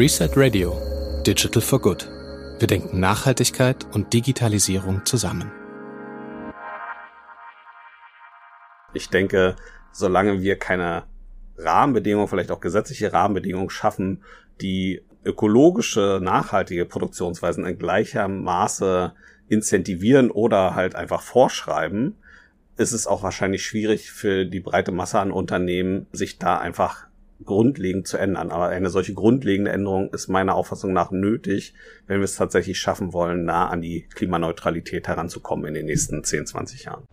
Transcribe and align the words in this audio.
Reset 0.00 0.30
Radio 0.34 0.80
Digital 1.26 1.60
for 1.60 1.78
Good. 1.78 2.08
Wir 2.58 2.66
denken 2.66 3.00
Nachhaltigkeit 3.00 3.86
und 3.92 4.14
Digitalisierung 4.14 5.04
zusammen. 5.04 5.52
Ich 8.94 9.10
denke, 9.10 9.56
solange 9.92 10.40
wir 10.40 10.58
keine 10.58 11.02
Rahmenbedingungen, 11.58 12.28
vielleicht 12.28 12.50
auch 12.50 12.60
gesetzliche 12.60 13.12
Rahmenbedingungen 13.12 13.68
schaffen, 13.68 14.24
die 14.62 15.02
ökologische, 15.22 16.18
nachhaltige 16.22 16.86
Produktionsweisen 16.86 17.66
in 17.66 17.78
gleicher 17.78 18.26
Maße 18.26 19.12
incentivieren 19.50 20.30
oder 20.30 20.74
halt 20.74 20.94
einfach 20.94 21.20
vorschreiben, 21.20 22.16
ist 22.78 22.92
es 22.92 23.06
auch 23.06 23.22
wahrscheinlich 23.22 23.66
schwierig 23.66 24.10
für 24.10 24.46
die 24.46 24.60
breite 24.60 24.92
Masse 24.92 25.18
an 25.18 25.30
Unternehmen, 25.30 26.06
sich 26.10 26.38
da 26.38 26.56
einfach 26.56 27.09
grundlegend 27.44 28.06
zu 28.06 28.16
ändern. 28.16 28.50
Aber 28.50 28.68
eine 28.68 28.90
solche 28.90 29.14
grundlegende 29.14 29.72
Änderung 29.72 30.10
ist 30.10 30.28
meiner 30.28 30.54
Auffassung 30.54 30.92
nach 30.92 31.10
nötig, 31.10 31.74
wenn 32.06 32.18
wir 32.18 32.24
es 32.24 32.36
tatsächlich 32.36 32.78
schaffen 32.78 33.12
wollen, 33.12 33.44
nah 33.44 33.68
an 33.68 33.80
die 33.80 34.06
Klimaneutralität 34.14 35.08
heranzukommen 35.08 35.66
in 35.66 35.74
den 35.74 35.86
nächsten 35.86 36.22
10, 36.22 36.46
20 36.46 36.84
Jahren. 36.84 37.04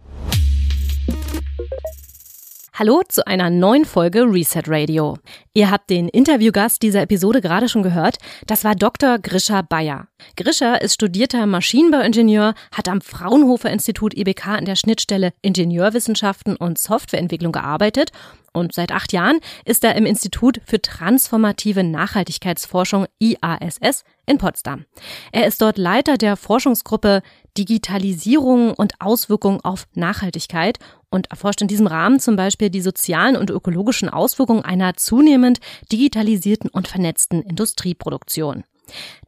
Hallo 2.80 3.02
zu 3.09 3.26
einer 3.26 3.50
neuen 3.50 3.86
Folge 3.86 4.22
Reset 4.22 4.62
Radio. 4.67 5.17
Ihr 5.55 5.72
habt 5.72 5.89
den 5.89 6.08
Interviewgast 6.09 6.84
dieser 6.84 7.02
Episode 7.02 7.41
gerade 7.41 7.69
schon 7.69 7.81
gehört. 7.81 8.17
Das 8.45 8.64
war 8.64 8.75
Dr. 8.75 9.17
Grisha 9.17 9.64
Bayer. 9.64 10.09
Grisha 10.36 10.75
ist 10.75 10.94
studierter 10.94 11.47
Maschinenbauingenieur, 11.47 12.53
hat 12.72 12.88
am 12.88 13.02
Fraunhofer 13.02 13.72
Institut 13.72 14.16
IBK 14.16 14.50
an 14.50 14.66
der 14.66 14.75
Schnittstelle 14.75 15.31
Ingenieurwissenschaften 15.41 16.56
und 16.56 16.78
Softwareentwicklung 16.78 17.52
gearbeitet 17.52 18.12
und 18.58 18.73
seit 18.73 18.91
acht 18.91 19.13
Jahren 19.13 19.39
ist 19.66 19.83
er 19.83 19.95
im 19.95 20.05
Institut 20.05 20.61
für 20.66 20.81
transformative 20.81 21.83
Nachhaltigkeitsforschung 21.83 23.05
IASS 23.19 24.03
in 24.25 24.38
Potsdam. 24.38 24.86
Er 25.31 25.47
ist 25.47 25.61
dort 25.61 25.77
Leiter 25.77 26.17
der 26.17 26.36
Forschungsgruppe 26.36 27.22
Digitalisierung 27.58 28.73
und 28.73 29.00
Auswirkungen 29.00 29.61
auf 29.61 29.88
Nachhaltigkeit 29.94 30.78
und 31.09 31.31
erforscht 31.31 31.61
in 31.61 31.67
diesem 31.67 31.88
Rahmen 31.88 32.19
zum 32.19 32.35
Beispiel 32.35 32.69
die 32.69 32.81
sozialen 32.81 33.38
und 33.38 33.50
ökologischen 33.50 34.09
Auswirkungen 34.09 34.66
einer 34.66 34.95
zunehmend 34.95 35.59
digitalisierten 35.91 36.69
und 36.69 36.88
vernetzten 36.88 37.41
Industrieproduktion. 37.41 38.63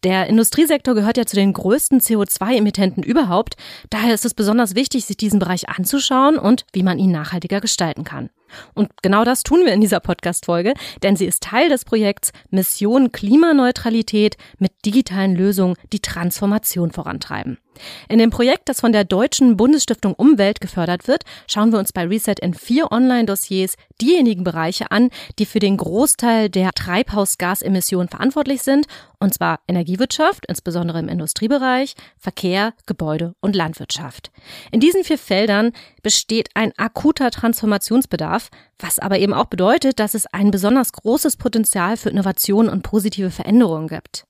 Der 0.03 0.27
Industriesektor 0.27 0.95
gehört 0.95 1.17
ja 1.17 1.25
zu 1.25 1.35
den 1.35 1.53
größten 1.53 1.99
CO2-Emittenten 1.99 3.03
überhaupt. 3.03 3.55
Daher 3.89 4.13
ist 4.13 4.25
es 4.25 4.33
besonders 4.33 4.75
wichtig, 4.75 5.05
sich 5.05 5.17
diesen 5.17 5.39
Bereich 5.39 5.69
anzuschauen 5.69 6.37
und 6.37 6.65
wie 6.73 6.83
man 6.83 6.99
ihn 6.99 7.11
nachhaltiger 7.11 7.59
gestalten 7.59 8.03
kann. 8.03 8.29
Und 8.73 8.89
genau 9.01 9.23
das 9.23 9.43
tun 9.43 9.65
wir 9.65 9.73
in 9.73 9.81
dieser 9.81 9.99
Podcast-Folge, 9.99 10.73
denn 11.03 11.15
sie 11.15 11.25
ist 11.25 11.43
Teil 11.43 11.69
des 11.69 11.85
Projekts 11.85 12.31
Mission 12.49 13.11
Klimaneutralität 13.11 14.37
mit 14.57 14.71
digitalen 14.85 15.35
Lösungen 15.35 15.75
die 15.93 15.99
Transformation 16.01 16.91
vorantreiben. 16.91 17.57
In 18.07 18.19
dem 18.19 18.29
Projekt, 18.29 18.69
das 18.69 18.79
von 18.79 18.91
der 18.91 19.03
Deutschen 19.03 19.57
Bundesstiftung 19.57 20.13
Umwelt 20.13 20.61
gefördert 20.61 21.07
wird, 21.07 21.23
schauen 21.47 21.71
wir 21.71 21.79
uns 21.79 21.91
bei 21.91 22.05
Reset 22.05 22.35
in 22.41 22.53
vier 22.53 22.91
Online-Dossiers 22.91 23.75
diejenigen 24.01 24.43
Bereiche 24.43 24.91
an, 24.91 25.09
die 25.37 25.45
für 25.45 25.59
den 25.59 25.77
Großteil 25.77 26.49
der 26.49 26.71
Treibhausgasemissionen 26.71 28.07
verantwortlich 28.07 28.61
sind, 28.61 28.87
und 29.19 29.33
zwar 29.33 29.59
Energiewirtschaft, 29.67 30.45
insbesondere 30.47 30.99
im 30.99 31.09
Industriebereich, 31.09 31.95
Verkehr, 32.17 32.73
Gebäude 32.85 33.35
und 33.41 33.53
Landwirtschaft. 33.55 34.31
In 34.71 34.79
diesen 34.79 35.03
vier 35.03 35.17
Feldern 35.17 35.73
besteht 36.01 36.49
ein 36.53 36.71
akuter 36.77 37.29
Transformationsbedarf, 37.29 38.29
darf, 38.29 38.49
was 38.77 38.99
aber 38.99 39.19
eben 39.19 39.33
auch 39.33 39.45
bedeutet, 39.45 39.99
dass 39.99 40.13
es 40.13 40.25
ein 40.27 40.51
besonders 40.51 40.93
großes 40.93 41.37
Potenzial 41.37 41.97
für 41.97 42.09
Innovation 42.09 42.69
und 42.69 42.83
positive 42.83 43.31
Veränderungen 43.31 43.87
gibt. 43.87 44.25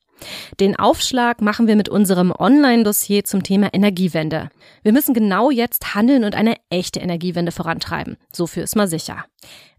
Den 0.59 0.75
Aufschlag 0.75 1.41
machen 1.41 1.67
wir 1.67 1.75
mit 1.75 1.89
unserem 1.89 2.31
Online-Dossier 2.31 3.23
zum 3.23 3.43
Thema 3.43 3.69
Energiewende. 3.73 4.49
Wir 4.83 4.93
müssen 4.93 5.13
genau 5.13 5.51
jetzt 5.51 5.95
handeln 5.95 6.23
und 6.23 6.35
eine 6.35 6.55
echte 6.69 6.99
Energiewende 6.99 7.51
vorantreiben. 7.51 8.17
So 8.31 8.47
viel 8.47 8.63
ist 8.63 8.75
mal 8.75 8.87
sicher. 8.87 9.25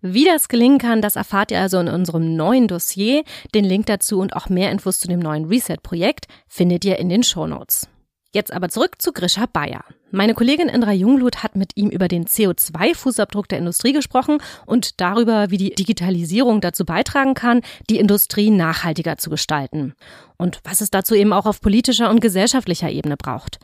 Wie 0.00 0.24
das 0.24 0.48
gelingen 0.48 0.78
kann, 0.78 1.02
das 1.02 1.16
erfahrt 1.16 1.50
ihr 1.50 1.60
also 1.60 1.78
in 1.78 1.88
unserem 1.88 2.36
neuen 2.36 2.68
Dossier. 2.68 3.22
Den 3.54 3.64
Link 3.64 3.86
dazu 3.86 4.18
und 4.18 4.34
auch 4.34 4.48
mehr 4.48 4.70
Infos 4.70 4.98
zu 4.98 5.08
dem 5.08 5.20
neuen 5.20 5.46
Reset-Projekt 5.46 6.26
findet 6.48 6.84
ihr 6.84 6.98
in 6.98 7.08
den 7.08 7.22
Show 7.22 7.46
Notes. 7.46 7.88
Jetzt 8.32 8.52
aber 8.52 8.68
zurück 8.68 9.02
zu 9.02 9.12
Grisha 9.12 9.46
Bayer. 9.46 9.84
Meine 10.12 10.34
Kollegin 10.34 10.68
Indra 10.68 10.92
Jungblut 10.92 11.42
hat 11.42 11.56
mit 11.56 11.76
ihm 11.76 11.90
über 11.90 12.06
den 12.06 12.26
CO2-Fußabdruck 12.26 13.48
der 13.48 13.58
Industrie 13.58 13.92
gesprochen 13.92 14.38
und 14.66 15.00
darüber, 15.00 15.50
wie 15.50 15.56
die 15.56 15.74
Digitalisierung 15.74 16.60
dazu 16.60 16.84
beitragen 16.84 17.34
kann, 17.34 17.62
die 17.88 17.98
Industrie 17.98 18.50
nachhaltiger 18.50 19.18
zu 19.18 19.30
gestalten. 19.30 19.94
Und 20.40 20.60
was 20.64 20.80
es 20.80 20.90
dazu 20.90 21.14
eben 21.14 21.34
auch 21.34 21.44
auf 21.44 21.60
politischer 21.60 22.08
und 22.08 22.20
gesellschaftlicher 22.20 22.88
Ebene 22.88 23.18
braucht. 23.18 23.58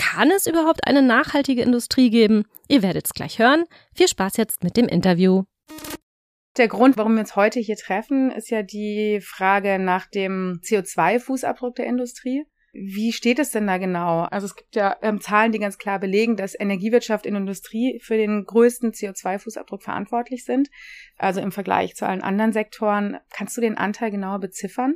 Kann 0.00 0.30
es 0.30 0.46
überhaupt 0.46 0.86
eine 0.86 1.02
nachhaltige 1.02 1.62
Industrie 1.62 2.08
geben? 2.08 2.44
Ihr 2.68 2.84
werdet 2.84 3.06
es 3.06 3.14
gleich 3.14 3.40
hören. 3.40 3.64
Viel 3.96 4.06
Spaß 4.06 4.36
jetzt 4.36 4.62
mit 4.62 4.76
dem 4.76 4.86
Interview. 4.86 5.42
Der 6.56 6.68
Grund, 6.68 6.96
warum 6.96 7.14
wir 7.14 7.20
uns 7.20 7.34
heute 7.34 7.58
hier 7.58 7.76
treffen, 7.76 8.30
ist 8.30 8.48
ja 8.48 8.62
die 8.62 9.20
Frage 9.20 9.80
nach 9.80 10.06
dem 10.06 10.60
CO2-Fußabdruck 10.62 11.74
der 11.74 11.86
Industrie. 11.86 12.44
Wie 12.72 13.12
steht 13.12 13.40
es 13.40 13.50
denn 13.50 13.66
da 13.66 13.78
genau? 13.78 14.20
Also 14.22 14.46
es 14.46 14.54
gibt 14.54 14.76
ja 14.76 14.96
ähm, 15.02 15.20
Zahlen, 15.20 15.50
die 15.50 15.58
ganz 15.58 15.78
klar 15.78 15.98
belegen, 15.98 16.36
dass 16.36 16.58
Energiewirtschaft 16.58 17.26
und 17.26 17.34
Industrie 17.34 17.98
für 18.04 18.16
den 18.16 18.44
größten 18.44 18.92
CO2-Fußabdruck 18.92 19.82
verantwortlich 19.82 20.44
sind. 20.44 20.68
Also 21.16 21.40
im 21.40 21.50
Vergleich 21.50 21.96
zu 21.96 22.06
allen 22.06 22.22
anderen 22.22 22.52
Sektoren. 22.52 23.18
Kannst 23.30 23.56
du 23.56 23.60
den 23.60 23.76
Anteil 23.76 24.12
genauer 24.12 24.38
beziffern? 24.38 24.94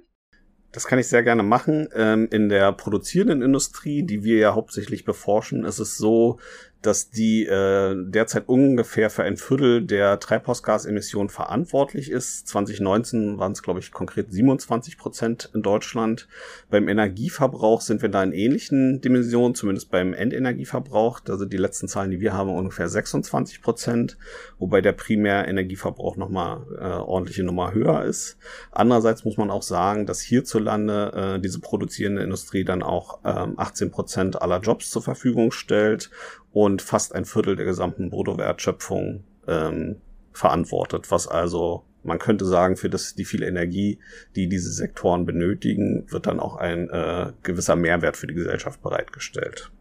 Das 0.74 0.86
kann 0.86 0.98
ich 0.98 1.06
sehr 1.06 1.22
gerne 1.22 1.44
machen. 1.44 1.88
Ähm, 1.94 2.26
in 2.32 2.48
der 2.48 2.72
produzierenden 2.72 3.42
Industrie, 3.42 4.02
die 4.02 4.24
wir 4.24 4.38
ja 4.38 4.54
hauptsächlich 4.54 5.04
beforschen, 5.04 5.64
ist 5.64 5.78
es 5.78 5.96
so, 5.96 6.40
dass 6.86 7.10
die 7.10 7.46
äh, 7.46 7.94
derzeit 7.96 8.48
ungefähr 8.48 9.08
für 9.08 9.22
ein 9.22 9.36
Viertel 9.36 9.82
der 9.82 10.20
Treibhausgasemissionen 10.20 11.30
verantwortlich 11.30 12.10
ist. 12.10 12.46
2019 12.48 13.38
waren 13.38 13.52
es, 13.52 13.62
glaube 13.62 13.80
ich, 13.80 13.90
konkret 13.90 14.32
27 14.32 14.98
Prozent 14.98 15.50
in 15.54 15.62
Deutschland. 15.62 16.28
Beim 16.70 16.88
Energieverbrauch 16.88 17.80
sind 17.80 18.02
wir 18.02 18.10
da 18.10 18.22
in 18.22 18.32
ähnlichen 18.32 19.00
Dimensionen, 19.00 19.54
zumindest 19.54 19.90
beim 19.90 20.12
Endenergieverbrauch. 20.12 21.20
Da 21.20 21.38
sind 21.38 21.52
die 21.52 21.58
letzten 21.58 21.88
Zahlen, 21.88 22.10
die 22.10 22.20
wir 22.20 22.34
haben, 22.34 22.50
ungefähr 22.50 22.88
26 22.88 23.62
Prozent, 23.62 24.18
wobei 24.58 24.82
der 24.82 24.92
Primärenergieverbrauch 24.92 26.16
nochmal 26.16 26.66
äh, 26.78 26.84
ordentliche 26.84 27.44
Nummer 27.44 27.72
höher 27.72 28.04
ist. 28.04 28.36
Andererseits 28.70 29.24
muss 29.24 29.38
man 29.38 29.50
auch 29.50 29.62
sagen, 29.62 30.04
dass 30.04 30.20
hierzulande 30.20 31.36
äh, 31.36 31.40
diese 31.40 31.60
produzierende 31.60 32.22
Industrie 32.22 32.64
dann 32.64 32.82
auch 32.82 33.20
ähm, 33.24 33.54
18 33.56 33.90
Prozent 33.90 34.42
aller 34.42 34.60
Jobs 34.60 34.90
zur 34.90 35.02
Verfügung 35.02 35.50
stellt 35.50 36.10
und 36.54 36.82
fast 36.82 37.14
ein 37.14 37.24
Viertel 37.24 37.56
der 37.56 37.66
gesamten 37.66 38.10
Bruttowertschöpfung 38.10 39.24
ähm, 39.48 39.96
verantwortet, 40.32 41.10
was 41.10 41.28
also 41.28 41.84
man 42.04 42.18
könnte 42.18 42.44
sagen, 42.44 42.76
für 42.76 42.88
das, 42.88 43.14
die 43.14 43.24
viele 43.24 43.46
Energie, 43.46 43.98
die 44.36 44.48
diese 44.48 44.70
Sektoren 44.70 45.26
benötigen, 45.26 46.06
wird 46.10 46.26
dann 46.26 46.38
auch 46.38 46.56
ein 46.56 46.88
äh, 46.90 47.32
gewisser 47.42 47.76
Mehrwert 47.76 48.16
für 48.16 48.26
die 48.26 48.34
Gesellschaft 48.34 48.82
bereitgestellt. 48.82 49.72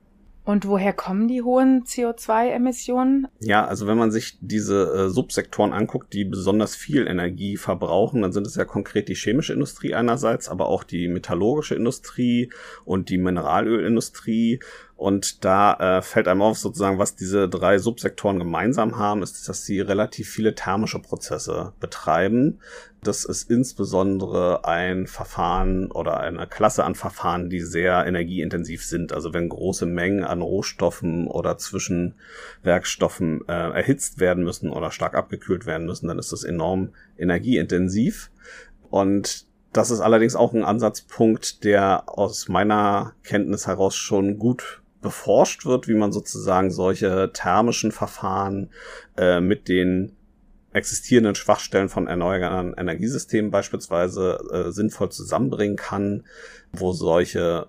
Und 0.45 0.67
woher 0.67 0.91
kommen 0.91 1.29
die 1.29 1.41
hohen 1.41 1.85
CO2-Emissionen? 1.85 3.27
Ja, 3.39 3.65
also 3.65 3.87
wenn 3.87 3.97
man 3.97 4.11
sich 4.11 4.37
diese 4.41 5.05
äh, 5.05 5.09
Subsektoren 5.09 5.71
anguckt, 5.71 6.11
die 6.11 6.25
besonders 6.25 6.75
viel 6.75 7.07
Energie 7.07 7.55
verbrauchen, 7.55 8.21
dann 8.21 8.33
sind 8.33 8.45
es 8.45 8.55
ja 8.55 8.65
konkret 8.65 9.07
die 9.07 9.15
chemische 9.15 9.53
Industrie 9.53 9.95
einerseits, 9.95 10.49
aber 10.49 10.67
auch 10.67 10.83
die 10.83 11.07
metallurgische 11.07 11.75
Industrie 11.75 12.51
und 12.83 13.09
die 13.09 13.17
Mineralölindustrie. 13.17 14.59
Und 15.03 15.43
da 15.43 15.97
äh, 15.97 16.01
fällt 16.01 16.29
einem 16.29 16.41
auf, 16.41 16.57
sozusagen, 16.57 16.97
was 16.97 17.13
diese 17.17 17.49
drei 17.49 17.77
Subsektoren 17.77 18.39
gemeinsam 18.39 18.97
haben, 18.97 19.21
ist, 19.21 19.49
dass 19.49 19.65
sie 19.65 19.81
relativ 19.81 20.29
viele 20.29 20.55
thermische 20.55 20.99
Prozesse 20.99 21.73
betreiben. 21.81 22.61
Das 23.01 23.25
ist 23.25 23.49
insbesondere 23.49 24.63
ein 24.63 25.07
Verfahren 25.07 25.91
oder 25.91 26.21
eine 26.21 26.47
Klasse 26.47 26.85
an 26.85 26.95
Verfahren, 26.95 27.49
die 27.49 27.59
sehr 27.59 28.05
energieintensiv 28.05 28.85
sind. 28.85 29.11
Also 29.11 29.33
wenn 29.33 29.49
große 29.49 29.85
Mengen 29.85 30.23
an 30.23 30.41
Rohstoffen 30.41 31.27
oder 31.27 31.57
Zwischenwerkstoffen 31.57 33.41
äh, 33.49 33.51
erhitzt 33.51 34.21
werden 34.21 34.45
müssen 34.45 34.69
oder 34.69 34.89
stark 34.89 35.15
abgekühlt 35.15 35.65
werden 35.65 35.85
müssen, 35.85 36.07
dann 36.07 36.17
ist 36.17 36.31
das 36.31 36.45
enorm 36.45 36.93
energieintensiv. 37.17 38.31
Und 38.89 39.47
das 39.73 39.91
ist 39.91 39.99
allerdings 39.99 40.37
auch 40.37 40.53
ein 40.53 40.63
Ansatzpunkt, 40.63 41.65
der 41.65 42.03
aus 42.07 42.47
meiner 42.47 43.15
Kenntnis 43.23 43.67
heraus 43.67 43.97
schon 43.97 44.39
gut 44.39 44.79
beforscht 45.03 45.65
wird, 45.65 45.87
wie 45.87 45.93
man 45.93 46.11
sozusagen 46.11 46.71
solche 46.71 47.31
thermischen 47.33 47.91
Verfahren 47.91 48.71
äh, 49.17 49.39
mit 49.39 49.67
den 49.67 50.15
existierenden 50.73 51.35
Schwachstellen 51.35 51.89
von 51.89 52.07
erneuerbaren 52.07 52.73
Energiesystemen 52.73 53.51
beispielsweise 53.51 54.39
äh, 54.51 54.71
sinnvoll 54.71 55.09
zusammenbringen 55.09 55.75
kann, 55.75 56.23
wo 56.71 56.93
solche 56.93 57.67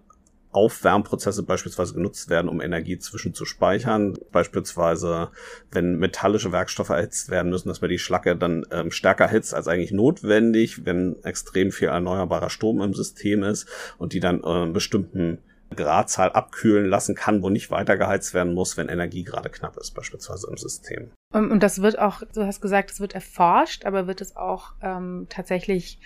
Aufwärmprozesse 0.54 1.42
beispielsweise 1.42 1.94
genutzt 1.94 2.30
werden, 2.30 2.48
um 2.48 2.60
Energie 2.60 2.98
zwischenzuspeichern. 2.98 4.16
Beispielsweise, 4.30 5.30
wenn 5.72 5.98
metallische 5.98 6.52
Werkstoffe 6.52 6.90
erhitzt 6.90 7.28
werden 7.28 7.50
müssen, 7.50 7.68
dass 7.68 7.80
man 7.80 7.90
die 7.90 7.98
Schlacke 7.98 8.36
dann 8.36 8.64
ähm, 8.70 8.92
stärker 8.92 9.28
hitzt 9.28 9.52
als 9.52 9.66
eigentlich 9.66 9.90
notwendig, 9.90 10.86
wenn 10.86 11.16
extrem 11.24 11.72
viel 11.72 11.88
erneuerbarer 11.88 12.50
Strom 12.50 12.80
im 12.80 12.94
System 12.94 13.42
ist 13.42 13.68
und 13.98 14.12
die 14.12 14.20
dann 14.20 14.42
äh, 14.44 14.70
bestimmten 14.72 15.38
Gradzahl 15.74 16.30
abkühlen 16.32 16.86
lassen 16.86 17.14
kann, 17.14 17.42
wo 17.42 17.50
nicht 17.50 17.70
weiter 17.70 17.96
geheizt 17.96 18.34
werden 18.34 18.54
muss, 18.54 18.76
wenn 18.76 18.88
Energie 18.88 19.24
gerade 19.24 19.50
knapp 19.50 19.76
ist, 19.76 19.92
beispielsweise 19.92 20.48
im 20.48 20.56
System. 20.56 21.10
Und 21.32 21.62
das 21.62 21.82
wird 21.82 21.98
auch, 21.98 22.22
du 22.34 22.46
hast 22.46 22.60
gesagt, 22.60 22.92
es 22.92 23.00
wird 23.00 23.14
erforscht, 23.14 23.84
aber 23.84 24.06
wird 24.06 24.20
es 24.20 24.36
auch 24.36 24.74
ähm, 24.82 25.26
tatsächlich 25.28 25.98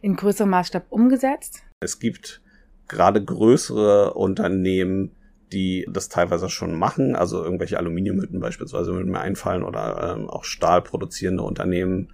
in 0.00 0.16
größerem 0.16 0.50
Maßstab 0.50 0.86
umgesetzt? 0.90 1.62
Es 1.80 1.98
gibt 1.98 2.42
gerade 2.88 3.24
größere 3.24 4.14
Unternehmen, 4.14 5.14
die 5.52 5.86
das 5.90 6.08
teilweise 6.08 6.48
schon 6.48 6.78
machen, 6.78 7.14
also 7.14 7.44
irgendwelche 7.44 7.78
Aluminiumhütten 7.78 8.40
beispielsweise 8.40 8.92
würden 8.92 9.12
mir 9.12 9.20
einfallen 9.20 9.62
oder 9.62 10.16
ähm, 10.16 10.28
auch 10.28 10.44
stahlproduzierende 10.44 11.42
Unternehmen. 11.42 12.12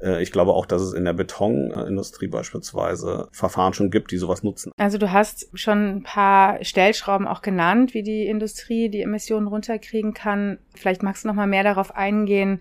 Äh, 0.00 0.22
ich 0.22 0.32
glaube 0.32 0.52
auch, 0.52 0.66
dass 0.66 0.82
es 0.82 0.92
in 0.92 1.04
der 1.04 1.12
Betonindustrie 1.12 2.28
beispielsweise 2.28 3.28
Verfahren 3.32 3.72
schon 3.72 3.90
gibt, 3.90 4.10
die 4.10 4.18
sowas 4.18 4.42
nutzen. 4.42 4.72
Also 4.76 4.98
du 4.98 5.12
hast 5.12 5.48
schon 5.54 5.96
ein 5.96 6.02
paar 6.02 6.62
Stellschrauben 6.64 7.26
auch 7.26 7.42
genannt, 7.42 7.94
wie 7.94 8.02
die 8.02 8.26
Industrie 8.26 8.88
die 8.88 9.02
Emissionen 9.02 9.46
runterkriegen 9.46 10.14
kann. 10.14 10.58
Vielleicht 10.74 11.02
magst 11.02 11.24
du 11.24 11.28
noch 11.28 11.34
mal 11.34 11.46
mehr 11.46 11.64
darauf 11.64 11.94
eingehen, 11.94 12.60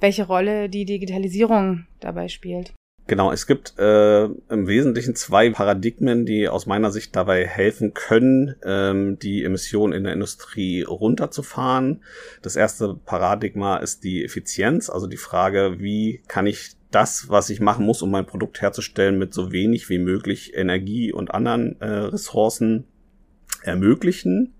welche 0.00 0.26
Rolle 0.26 0.68
die 0.68 0.84
Digitalisierung 0.84 1.86
dabei 2.00 2.28
spielt. 2.28 2.74
Genau, 3.06 3.30
es 3.32 3.46
gibt 3.46 3.78
äh, 3.78 4.24
im 4.24 4.66
Wesentlichen 4.66 5.14
zwei 5.14 5.50
Paradigmen, 5.50 6.24
die 6.24 6.48
aus 6.48 6.64
meiner 6.64 6.90
Sicht 6.90 7.14
dabei 7.14 7.46
helfen 7.46 7.92
können, 7.92 8.54
ähm, 8.64 9.18
die 9.18 9.44
Emissionen 9.44 9.92
in 9.92 10.04
der 10.04 10.14
Industrie 10.14 10.82
runterzufahren. 10.82 12.02
Das 12.40 12.56
erste 12.56 12.94
Paradigma 12.94 13.76
ist 13.76 14.04
die 14.04 14.24
Effizienz, 14.24 14.88
also 14.88 15.06
die 15.06 15.18
Frage, 15.18 15.76
wie 15.80 16.22
kann 16.28 16.46
ich 16.46 16.76
das, 16.90 17.28
was 17.28 17.50
ich 17.50 17.60
machen 17.60 17.84
muss, 17.84 18.00
um 18.00 18.10
mein 18.10 18.24
Produkt 18.24 18.62
herzustellen, 18.62 19.18
mit 19.18 19.34
so 19.34 19.52
wenig 19.52 19.90
wie 19.90 19.98
möglich 19.98 20.54
Energie 20.54 21.12
und 21.12 21.34
anderen 21.34 21.78
äh, 21.82 21.86
Ressourcen 21.86 22.84
ermöglichen. 23.62 24.54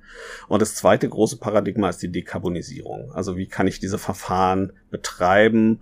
Und 0.48 0.60
das 0.60 0.74
zweite 0.74 1.08
große 1.08 1.38
Paradigma 1.38 1.88
ist 1.88 2.02
die 2.02 2.12
Dekarbonisierung. 2.12 3.10
Also 3.12 3.38
wie 3.38 3.46
kann 3.46 3.66
ich 3.66 3.80
diese 3.80 3.98
Verfahren 3.98 4.72
betreiben, 4.90 5.80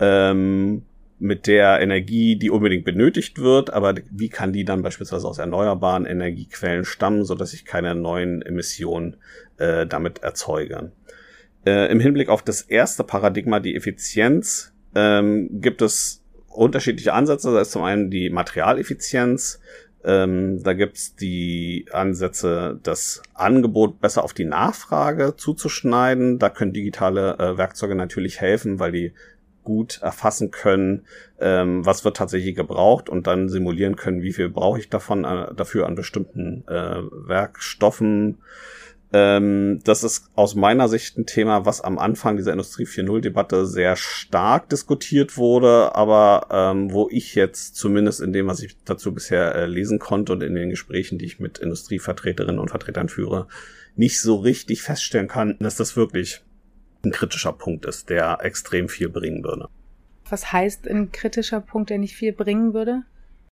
ähm, 0.00 0.82
mit 1.20 1.46
der 1.46 1.80
Energie, 1.80 2.36
die 2.36 2.50
unbedingt 2.50 2.84
benötigt 2.84 3.38
wird, 3.38 3.70
aber 3.70 3.94
wie 4.10 4.30
kann 4.30 4.52
die 4.52 4.64
dann 4.64 4.82
beispielsweise 4.82 5.28
aus 5.28 5.38
erneuerbaren 5.38 6.06
Energiequellen 6.06 6.84
stammen, 6.84 7.24
so 7.24 7.34
dass 7.34 7.52
ich 7.52 7.64
keine 7.64 7.94
neuen 7.94 8.42
Emissionen 8.42 9.16
äh, 9.58 9.86
damit 9.86 10.20
erzeuge. 10.22 10.92
Äh, 11.66 11.92
Im 11.92 12.00
Hinblick 12.00 12.30
auf 12.30 12.42
das 12.42 12.62
erste 12.62 13.04
Paradigma, 13.04 13.60
die 13.60 13.76
Effizienz, 13.76 14.72
ähm, 14.94 15.60
gibt 15.60 15.82
es 15.82 16.24
unterschiedliche 16.48 17.12
Ansätze. 17.12 17.52
Da 17.52 17.60
ist 17.60 17.72
zum 17.72 17.82
einen 17.82 18.10
die 18.10 18.30
Materialeffizienz, 18.30 19.60
ähm, 20.02 20.62
da 20.62 20.72
gibt's 20.72 21.14
die 21.14 21.86
Ansätze, 21.92 22.80
das 22.82 23.22
Angebot 23.34 24.00
besser 24.00 24.24
auf 24.24 24.32
die 24.32 24.46
Nachfrage 24.46 25.34
zuzuschneiden. 25.36 26.38
Da 26.38 26.48
können 26.48 26.72
digitale 26.72 27.38
äh, 27.38 27.58
Werkzeuge 27.58 27.94
natürlich 27.94 28.40
helfen, 28.40 28.78
weil 28.78 28.92
die 28.92 29.12
gut 29.64 30.00
erfassen 30.02 30.50
können, 30.50 31.06
ähm, 31.40 31.84
was 31.84 32.04
wird 32.04 32.16
tatsächlich 32.16 32.54
gebraucht 32.54 33.08
und 33.08 33.26
dann 33.26 33.48
simulieren 33.48 33.96
können, 33.96 34.22
wie 34.22 34.32
viel 34.32 34.48
brauche 34.48 34.78
ich 34.78 34.88
davon 34.88 35.24
äh, 35.24 35.54
dafür 35.54 35.86
an 35.86 35.94
bestimmten 35.94 36.64
äh, 36.68 37.02
Werkstoffen. 37.10 38.38
Ähm, 39.12 39.80
das 39.82 40.04
ist 40.04 40.28
aus 40.36 40.54
meiner 40.54 40.88
Sicht 40.88 41.18
ein 41.18 41.26
Thema, 41.26 41.66
was 41.66 41.80
am 41.80 41.98
Anfang 41.98 42.36
dieser 42.36 42.52
Industrie 42.52 42.84
4.0-Debatte 42.84 43.66
sehr 43.66 43.96
stark 43.96 44.68
diskutiert 44.68 45.36
wurde, 45.36 45.96
aber 45.96 46.46
ähm, 46.50 46.92
wo 46.92 47.08
ich 47.10 47.34
jetzt 47.34 47.74
zumindest 47.74 48.20
in 48.20 48.32
dem, 48.32 48.46
was 48.46 48.62
ich 48.62 48.76
dazu 48.84 49.12
bisher 49.12 49.54
äh, 49.54 49.66
lesen 49.66 49.98
konnte 49.98 50.32
und 50.32 50.42
in 50.42 50.54
den 50.54 50.70
Gesprächen, 50.70 51.18
die 51.18 51.24
ich 51.24 51.40
mit 51.40 51.58
Industrievertreterinnen 51.58 52.60
und 52.60 52.70
Vertretern 52.70 53.08
führe, 53.08 53.48
nicht 53.96 54.20
so 54.20 54.36
richtig 54.36 54.82
feststellen 54.82 55.26
kann, 55.26 55.56
dass 55.58 55.74
das 55.74 55.96
wirklich 55.96 56.42
ein 57.04 57.12
kritischer 57.12 57.52
Punkt 57.52 57.86
ist, 57.86 58.10
der 58.10 58.38
extrem 58.42 58.88
viel 58.88 59.08
bringen 59.08 59.42
würde. 59.44 59.68
Was 60.28 60.52
heißt 60.52 60.88
ein 60.88 61.12
kritischer 61.12 61.60
Punkt, 61.60 61.90
der 61.90 61.98
nicht 61.98 62.14
viel 62.14 62.32
bringen 62.32 62.74
würde? 62.74 63.02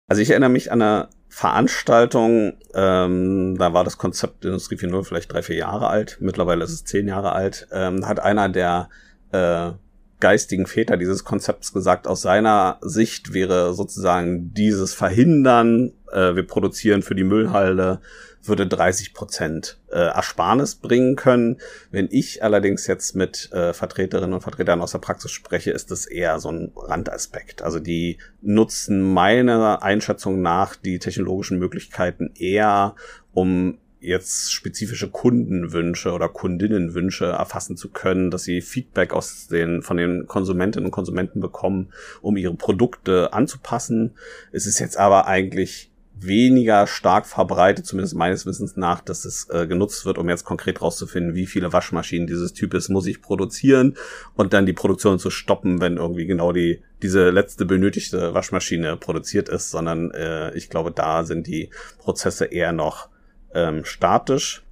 Also 0.07 0.23
ich 0.23 0.31
erinnere 0.31 0.51
mich 0.51 0.73
an 0.73 0.81
eine 0.81 1.09
Veranstaltung, 1.29 2.55
ähm, 2.75 3.57
da 3.59 3.75
war 3.75 3.85
das 3.85 3.99
Konzept 3.99 4.45
Industrie 4.45 4.77
4.0 4.77 5.05
vielleicht 5.05 5.33
drei, 5.33 5.43
vier 5.43 5.57
Jahre 5.57 5.89
alt, 5.89 6.17
mittlerweile 6.21 6.65
ist 6.65 6.73
es 6.73 6.85
zehn 6.85 7.07
Jahre 7.09 7.33
alt, 7.33 7.69
ähm, 7.73 8.09
hat 8.09 8.21
einer 8.21 8.49
der 8.49 8.89
äh, 9.33 9.73
geistigen 10.21 10.67
Väter 10.67 10.97
dieses 10.97 11.25
Konzepts 11.25 11.73
gesagt, 11.73 12.09
aus 12.09 12.23
seiner 12.23 12.79
Sicht 12.81 13.35
wäre 13.35 13.75
sozusagen 13.75 14.53
dieses 14.55 14.95
Verhindern, 14.95 15.93
äh, 16.11 16.35
wir 16.35 16.47
produzieren 16.47 17.03
für 17.03 17.15
die 17.15 17.25
Müllhalde, 17.25 18.01
würde 18.43 18.67
30 18.67 19.15
Prozent 19.15 19.79
äh, 19.91 19.99
Ersparnis 19.99 20.77
bringen 20.77 21.17
können. 21.17 21.59
Wenn 21.91 22.09
ich 22.11 22.43
allerdings 22.43 22.87
jetzt 22.87 23.15
mit 23.15 23.51
äh, 23.53 23.73
Vertreterinnen 23.73 24.35
und 24.35 24.41
Vertretern 24.41 24.81
aus 24.81 24.93
der 24.93 24.99
Praxis 24.99 25.31
spreche, 25.31 25.71
ist 25.71 25.91
das 25.91 26.07
eher 26.07 26.39
so 26.41 26.51
ein 26.51 26.73
Randaspekt. 26.77 27.63
Also 27.63 27.79
die 27.79 28.19
nutzen 28.41 29.01
meiner 29.03 29.83
Einschätzung 29.83 30.41
nach 30.43 30.77
die 30.77 30.99
technologischen 30.99 31.59
Möglichkeiten 31.59 32.33
eher, 32.37 32.95
um 33.33 33.79
jetzt 34.01 34.53
spezifische 34.53 35.11
Kundenwünsche 35.11 36.13
oder 36.13 36.29
Kundinnenwünsche 36.29 37.27
erfassen 37.27 37.77
zu 37.77 37.91
können, 37.91 38.31
dass 38.31 38.45
sie 38.45 38.61
Feedback 38.61 39.13
aus 39.13 39.49
den, 39.49 39.83
von 39.83 39.97
den 39.97 40.27
Konsumentinnen 40.27 40.87
und 40.87 40.93
Konsumenten 40.93 41.41
bekommen, 41.41 41.93
um 42.21 42.37
ihre 42.37 42.55
Produkte 42.55 43.33
anzupassen. 43.33 44.15
Es 44.53 44.67
ist 44.67 44.79
jetzt 44.79 44.97
aber 44.97 45.27
eigentlich 45.27 45.88
weniger 46.21 46.87
stark 46.87 47.27
verbreitet, 47.27 47.87
zumindest 47.87 48.15
meines 48.15 48.47
Wissens 48.47 48.77
nach, 48.77 49.01
dass 49.01 49.25
es 49.25 49.49
äh, 49.51 49.67
genutzt 49.67 50.05
wird, 50.05 50.19
um 50.19 50.29
jetzt 50.29 50.45
konkret 50.45 50.83
rauszufinden, 50.83 51.35
wie 51.35 51.47
viele 51.47 51.73
Waschmaschinen 51.73 52.27
dieses 52.27 52.53
Types 52.53 52.89
muss 52.89 53.07
ich 53.07 53.23
produzieren 53.23 53.97
und 54.35 54.53
dann 54.53 54.67
die 54.67 54.73
Produktion 54.73 55.19
zu 55.19 55.31
stoppen, 55.31 55.81
wenn 55.81 55.97
irgendwie 55.97 56.27
genau 56.27 56.53
die 56.53 56.83
diese 57.03 57.31
letzte 57.31 57.65
benötigte 57.65 58.35
Waschmaschine 58.35 58.97
produziert 58.97 59.49
ist, 59.49 59.71
sondern 59.71 60.11
äh, 60.11 60.53
ich 60.55 60.69
glaube, 60.69 60.91
da 60.91 61.25
sind 61.25 61.47
die 61.47 61.71
Prozesse 61.99 62.47
eher 62.47 62.73
noch 62.73 63.09
ähm, 63.55 63.85
statisch. 63.85 64.65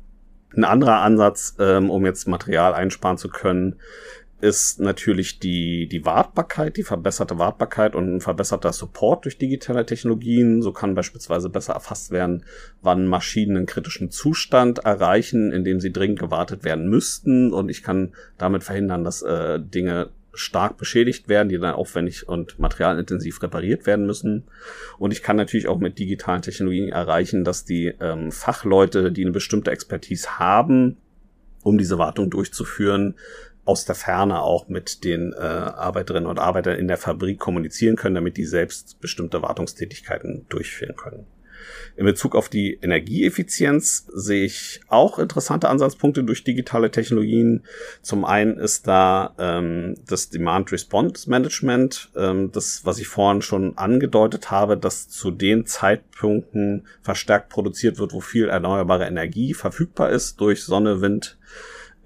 Ein 0.56 0.64
anderer 0.64 1.00
Ansatz, 1.02 1.54
ähm, 1.58 1.90
um 1.90 2.04
jetzt 2.04 2.26
Material 2.26 2.74
einsparen 2.74 3.18
zu 3.18 3.28
können, 3.28 3.76
ist 4.40 4.80
natürlich 4.80 5.38
die, 5.38 5.88
die 5.88 6.04
Wartbarkeit, 6.04 6.76
die 6.76 6.82
verbesserte 6.82 7.38
Wartbarkeit 7.38 7.94
und 7.94 8.16
ein 8.16 8.20
verbesserter 8.20 8.72
Support 8.72 9.24
durch 9.24 9.38
digitale 9.38 9.86
Technologien. 9.86 10.60
So 10.60 10.72
kann 10.72 10.94
beispielsweise 10.94 11.48
besser 11.48 11.72
erfasst 11.72 12.10
werden, 12.10 12.44
wann 12.82 13.06
Maschinen 13.06 13.56
einen 13.56 13.66
kritischen 13.66 14.10
Zustand 14.10 14.80
erreichen, 14.80 15.52
in 15.52 15.64
dem 15.64 15.80
sie 15.80 15.92
dringend 15.92 16.18
gewartet 16.18 16.64
werden 16.64 16.88
müssten. 16.88 17.52
Und 17.52 17.70
ich 17.70 17.82
kann 17.82 18.12
damit 18.36 18.62
verhindern, 18.62 19.04
dass 19.04 19.22
äh, 19.22 19.58
Dinge 19.58 20.10
stark 20.34 20.76
beschädigt 20.76 21.28
werden, 21.28 21.48
die 21.48 21.58
dann 21.58 21.74
aufwendig 21.74 22.28
und 22.28 22.58
materialintensiv 22.58 23.42
repariert 23.42 23.86
werden 23.86 24.06
müssen. 24.06 24.44
Und 24.98 25.12
ich 25.12 25.22
kann 25.22 25.36
natürlich 25.36 25.66
auch 25.66 25.78
mit 25.78 25.98
digitalen 25.98 26.42
Technologien 26.42 26.90
erreichen, 26.90 27.42
dass 27.42 27.64
die 27.64 27.94
ähm, 28.00 28.30
Fachleute, 28.30 29.12
die 29.12 29.22
eine 29.22 29.32
bestimmte 29.32 29.70
Expertise 29.70 30.38
haben, 30.38 30.98
um 31.62 31.78
diese 31.78 31.98
Wartung 31.98 32.30
durchzuführen, 32.30 33.16
aus 33.66 33.84
der 33.84 33.94
Ferne 33.94 34.40
auch 34.40 34.68
mit 34.68 35.04
den 35.04 35.32
äh, 35.32 35.36
Arbeiterinnen 35.36 36.28
und 36.28 36.38
Arbeitern 36.38 36.78
in 36.78 36.88
der 36.88 36.96
Fabrik 36.96 37.38
kommunizieren 37.38 37.96
können, 37.96 38.14
damit 38.14 38.36
die 38.36 38.46
selbst 38.46 39.00
bestimmte 39.00 39.42
Wartungstätigkeiten 39.42 40.46
durchführen 40.48 40.96
können. 40.96 41.26
In 41.96 42.04
Bezug 42.04 42.36
auf 42.36 42.48
die 42.48 42.74
Energieeffizienz 42.74 44.06
sehe 44.12 44.44
ich 44.44 44.80
auch 44.88 45.18
interessante 45.18 45.68
Ansatzpunkte 45.68 46.24
durch 46.24 46.44
digitale 46.44 46.90
Technologien. 46.90 47.64
Zum 48.02 48.24
einen 48.24 48.58
ist 48.58 48.86
da 48.86 49.34
ähm, 49.38 49.94
das 50.06 50.28
Demand 50.30 50.70
Response 50.72 51.28
Management, 51.28 52.10
ähm, 52.16 52.52
das, 52.52 52.84
was 52.84 52.98
ich 52.98 53.08
vorhin 53.08 53.42
schon 53.42 53.76
angedeutet 53.78 54.50
habe, 54.50 54.76
dass 54.76 55.08
zu 55.08 55.30
den 55.30 55.66
Zeitpunkten 55.66 56.86
verstärkt 57.02 57.48
produziert 57.48 57.98
wird, 57.98 58.12
wo 58.12 58.20
viel 58.20 58.48
erneuerbare 58.48 59.06
Energie 59.06 59.54
verfügbar 59.54 60.10
ist 60.10 60.40
durch 60.40 60.62
Sonne, 60.64 61.00
Wind, 61.00 61.38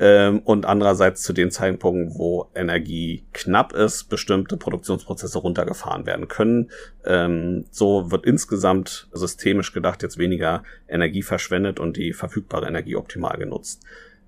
ähm, 0.01 0.41
und 0.41 0.65
andererseits 0.65 1.23
zu 1.23 1.35
den 1.35 1.51
Zeitpunkten, 1.51 2.19
wo 2.19 2.49
Energie 2.55 3.27
knapp 3.35 3.75
ist, 3.75 4.05
bestimmte 4.05 4.57
Produktionsprozesse 4.57 5.39
runtergefahren 5.39 6.07
werden 6.07 6.27
können. 6.27 6.71
Ähm, 7.05 7.67
so 7.71 8.11
wird 8.11 8.25
insgesamt 8.25 9.09
systemisch 9.13 9.73
gedacht 9.73 10.03
jetzt 10.03 10.17
weniger 10.17 10.65
Energie 10.89 11.23
verschwendet 11.23 11.79
und 11.79 11.99
die 11.99 12.15
verfügbare 12.15 12.67
Energie 12.67 12.97
optimal 12.97 13.37
genutzt. 13.37 13.83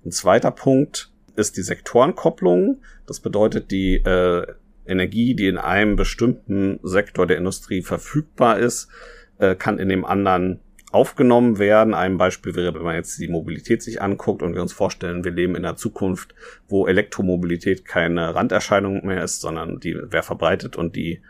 Ein 0.05 0.11
zweiter 0.11 0.51
Punkt 0.51 1.11
ist 1.35 1.57
die 1.57 1.63
Sektorenkopplung. 1.63 2.81
Das 3.07 3.19
bedeutet, 3.19 3.71
die 3.71 3.95
äh, 3.95 4.45
Energie, 4.85 5.33
die 5.33 5.47
in 5.47 5.57
einem 5.57 5.95
bestimmten 5.95 6.79
Sektor 6.83 7.25
der 7.25 7.37
Industrie 7.37 7.81
verfügbar 7.81 8.59
ist, 8.59 8.89
äh, 9.39 9.55
kann 9.55 9.79
in 9.79 9.89
dem 9.89 10.05
anderen 10.05 10.59
aufgenommen 10.93 11.59
werden. 11.59 11.93
Ein 11.93 12.17
Beispiel 12.17 12.55
wäre, 12.55 12.73
wenn 12.73 12.83
man 12.83 12.95
jetzt 12.95 13.19
die 13.19 13.27
Mobilität 13.27 13.81
sich 13.81 14.01
anguckt 14.01 14.41
und 14.41 14.53
wir 14.53 14.61
uns 14.61 14.73
vorstellen, 14.73 15.23
wir 15.23 15.31
leben 15.31 15.55
in 15.55 15.65
einer 15.65 15.75
Zukunft, 15.75 16.35
wo 16.67 16.87
Elektromobilität 16.87 17.85
keine 17.85 18.35
Randerscheinung 18.35 19.05
mehr 19.05 19.23
ist, 19.23 19.41
sondern 19.41 19.79
die 19.79 19.95
wäre 19.95 20.23
verbreitet 20.23 20.75
und 20.75 20.95
die 20.95 21.21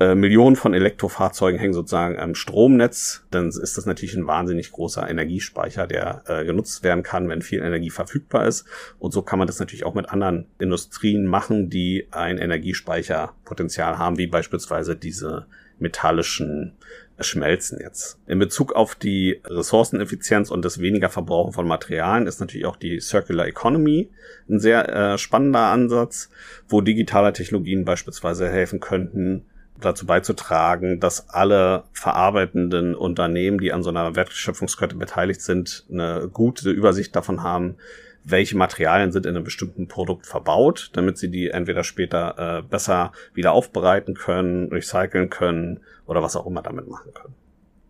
äh, 0.00 0.14
Millionen 0.14 0.56
von 0.56 0.72
Elektrofahrzeugen 0.72 1.60
hängen 1.60 1.74
sozusagen 1.74 2.18
am 2.18 2.34
Stromnetz, 2.34 3.26
dann 3.30 3.48
ist 3.48 3.76
das 3.76 3.84
natürlich 3.84 4.16
ein 4.16 4.26
wahnsinnig 4.26 4.72
großer 4.72 5.08
Energiespeicher, 5.08 5.86
der 5.86 6.22
äh, 6.26 6.44
genutzt 6.44 6.82
werden 6.82 7.02
kann, 7.02 7.28
wenn 7.28 7.42
viel 7.42 7.60
Energie 7.60 7.90
verfügbar 7.90 8.46
ist. 8.46 8.64
Und 8.98 9.12
so 9.12 9.20
kann 9.20 9.38
man 9.38 9.46
das 9.46 9.60
natürlich 9.60 9.84
auch 9.84 9.94
mit 9.94 10.08
anderen 10.08 10.46
Industrien 10.58 11.26
machen, 11.26 11.68
die 11.68 12.08
ein 12.12 12.38
Energiespeicherpotenzial 12.38 13.98
haben, 13.98 14.16
wie 14.16 14.26
beispielsweise 14.26 14.96
diese 14.96 15.46
metallischen 15.78 16.72
Schmelzen 17.20 17.78
jetzt. 17.80 18.18
In 18.26 18.38
Bezug 18.38 18.72
auf 18.72 18.94
die 18.94 19.40
Ressourceneffizienz 19.44 20.50
und 20.50 20.64
das 20.64 20.80
weniger 20.80 21.08
Verbrauchen 21.08 21.52
von 21.52 21.66
Materialien 21.66 22.26
ist 22.26 22.40
natürlich 22.40 22.66
auch 22.66 22.76
die 22.76 23.00
Circular 23.00 23.46
Economy 23.46 24.10
ein 24.48 24.60
sehr 24.60 24.88
äh, 24.88 25.18
spannender 25.18 25.66
Ansatz, 25.66 26.30
wo 26.68 26.80
digitale 26.80 27.32
Technologien 27.32 27.84
beispielsweise 27.84 28.48
helfen 28.48 28.80
könnten, 28.80 29.44
dazu 29.80 30.06
beizutragen, 30.06 31.00
dass 31.00 31.30
alle 31.30 31.84
verarbeitenden 31.92 32.94
Unternehmen, 32.94 33.58
die 33.58 33.72
an 33.72 33.82
so 33.82 33.90
einer 33.90 34.14
Wertschöpfungskette 34.16 34.96
beteiligt 34.96 35.40
sind, 35.40 35.86
eine 35.90 36.28
gute 36.32 36.70
Übersicht 36.70 37.16
davon 37.16 37.42
haben, 37.42 37.76
welche 38.24 38.56
Materialien 38.56 39.12
sind 39.12 39.26
in 39.26 39.34
einem 39.34 39.44
bestimmten 39.44 39.88
Produkt 39.88 40.26
verbaut, 40.26 40.90
damit 40.94 41.18
sie 41.18 41.30
die 41.30 41.48
entweder 41.48 41.84
später 41.84 42.58
äh, 42.58 42.62
besser 42.62 43.12
wieder 43.34 43.52
aufbereiten 43.52 44.14
können, 44.14 44.68
recyceln 44.70 45.30
können 45.30 45.80
oder 46.06 46.22
was 46.22 46.36
auch 46.36 46.46
immer 46.46 46.62
damit 46.62 46.88
machen 46.88 47.12
können. 47.14 47.34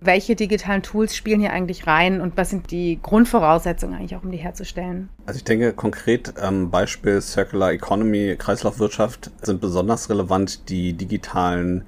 Welche 0.03 0.35
digitalen 0.35 0.83
Tools 0.83 1.15
spielen 1.15 1.41
hier 1.41 1.53
eigentlich 1.53 1.87
rein 1.87 2.23
und 2.23 2.39
was 2.39 2.49
sind 2.49 2.71
die 2.71 2.99
Grundvoraussetzungen 3.03 3.99
eigentlich 3.99 4.17
auch, 4.17 4.23
um 4.23 4.31
die 4.31 4.39
herzustellen? 4.39 5.11
Also 5.27 5.37
ich 5.37 5.45
denke 5.45 5.75
konkret 5.75 6.33
ähm, 6.41 6.71
Beispiel 6.71 7.21
Circular 7.21 7.73
Economy, 7.73 8.35
Kreislaufwirtschaft 8.39 9.31
sind 9.43 9.61
besonders 9.61 10.09
relevant 10.09 10.71
die 10.71 10.95
digitalen 10.95 11.85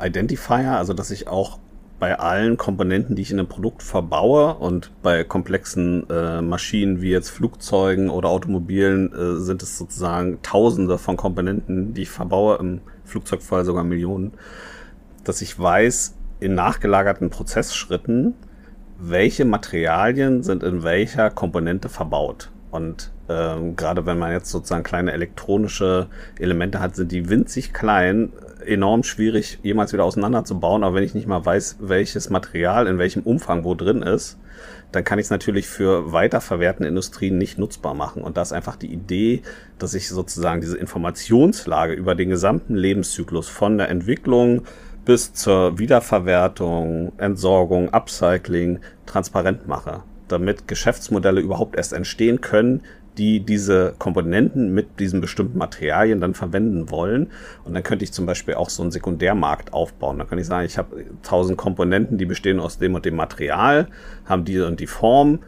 Identifier, 0.00 0.72
also 0.72 0.92
dass 0.92 1.12
ich 1.12 1.28
auch 1.28 1.60
bei 2.02 2.18
allen 2.18 2.56
Komponenten, 2.56 3.14
die 3.14 3.22
ich 3.22 3.30
in 3.30 3.38
einem 3.38 3.46
Produkt 3.46 3.80
verbaue 3.80 4.54
und 4.54 4.90
bei 5.04 5.22
komplexen 5.22 6.10
äh, 6.10 6.42
Maschinen 6.42 7.00
wie 7.00 7.12
jetzt 7.12 7.28
Flugzeugen 7.28 8.10
oder 8.10 8.28
Automobilen 8.28 9.12
äh, 9.12 9.40
sind 9.40 9.62
es 9.62 9.78
sozusagen 9.78 10.42
Tausende 10.42 10.98
von 10.98 11.16
Komponenten, 11.16 11.94
die 11.94 12.02
ich 12.02 12.10
verbaue, 12.10 12.56
im 12.56 12.80
Flugzeugfall 13.04 13.64
sogar 13.64 13.84
Millionen, 13.84 14.32
dass 15.22 15.42
ich 15.42 15.56
weiß, 15.56 16.16
in 16.40 16.56
nachgelagerten 16.56 17.30
Prozessschritten, 17.30 18.34
welche 18.98 19.44
Materialien 19.44 20.42
sind 20.42 20.64
in 20.64 20.82
welcher 20.82 21.30
Komponente 21.30 21.88
verbaut. 21.88 22.50
Und 22.72 23.12
ähm, 23.28 23.76
gerade 23.76 24.06
wenn 24.06 24.18
man 24.18 24.32
jetzt 24.32 24.50
sozusagen 24.50 24.82
kleine 24.82 25.12
elektronische 25.12 26.08
Elemente 26.40 26.80
hat, 26.80 26.96
sind 26.96 27.12
die 27.12 27.28
winzig 27.28 27.72
klein, 27.72 28.32
enorm 28.66 29.02
schwierig 29.02 29.58
jemals 29.62 29.92
wieder 29.92 30.04
auseinanderzubauen. 30.04 30.84
Aber 30.84 30.96
wenn 30.96 31.04
ich 31.04 31.14
nicht 31.14 31.26
mal 31.26 31.44
weiß, 31.44 31.76
welches 31.80 32.30
Material 32.30 32.86
in 32.86 32.98
welchem 32.98 33.22
Umfang 33.22 33.64
wo 33.64 33.74
drin 33.74 34.02
ist, 34.02 34.38
dann 34.92 35.04
kann 35.04 35.18
ich 35.18 35.24
es 35.24 35.30
natürlich 35.30 35.66
für 35.66 36.12
weiterverwertende 36.12 36.88
Industrien 36.88 37.38
nicht 37.38 37.58
nutzbar 37.58 37.94
machen. 37.94 38.22
Und 38.22 38.36
da 38.36 38.42
ist 38.42 38.52
einfach 38.52 38.76
die 38.76 38.92
Idee, 38.92 39.42
dass 39.78 39.94
ich 39.94 40.08
sozusagen 40.08 40.60
diese 40.60 40.76
Informationslage 40.76 41.94
über 41.94 42.14
den 42.14 42.28
gesamten 42.28 42.76
Lebenszyklus 42.76 43.48
von 43.48 43.78
der 43.78 43.88
Entwicklung 43.88 44.62
bis 45.04 45.32
zur 45.32 45.78
Wiederverwertung, 45.78 47.12
Entsorgung, 47.18 47.92
Upcycling 47.92 48.80
transparent 49.06 49.66
mache, 49.66 50.02
damit 50.28 50.68
Geschäftsmodelle 50.68 51.40
überhaupt 51.40 51.74
erst 51.76 51.92
entstehen 51.92 52.40
können, 52.40 52.82
die 53.18 53.40
diese 53.40 53.94
Komponenten 53.98 54.72
mit 54.72 54.98
diesen 54.98 55.20
bestimmten 55.20 55.58
Materialien 55.58 56.20
dann 56.20 56.34
verwenden 56.34 56.90
wollen. 56.90 57.30
Und 57.64 57.74
dann 57.74 57.82
könnte 57.82 58.04
ich 58.04 58.12
zum 58.12 58.26
Beispiel 58.26 58.54
auch 58.54 58.70
so 58.70 58.82
einen 58.82 58.90
Sekundärmarkt 58.90 59.72
aufbauen. 59.72 60.18
Dann 60.18 60.28
könnte 60.28 60.42
ich 60.42 60.48
sagen, 60.48 60.66
ich 60.66 60.78
habe 60.78 61.04
tausend 61.22 61.58
Komponenten, 61.58 62.18
die 62.18 62.26
bestehen 62.26 62.60
aus 62.60 62.78
dem 62.78 62.94
und 62.94 63.04
dem 63.04 63.16
Material, 63.16 63.88
haben 64.24 64.44
die 64.44 64.60
und 64.60 64.80
die 64.80 64.86
Form. 64.86 65.40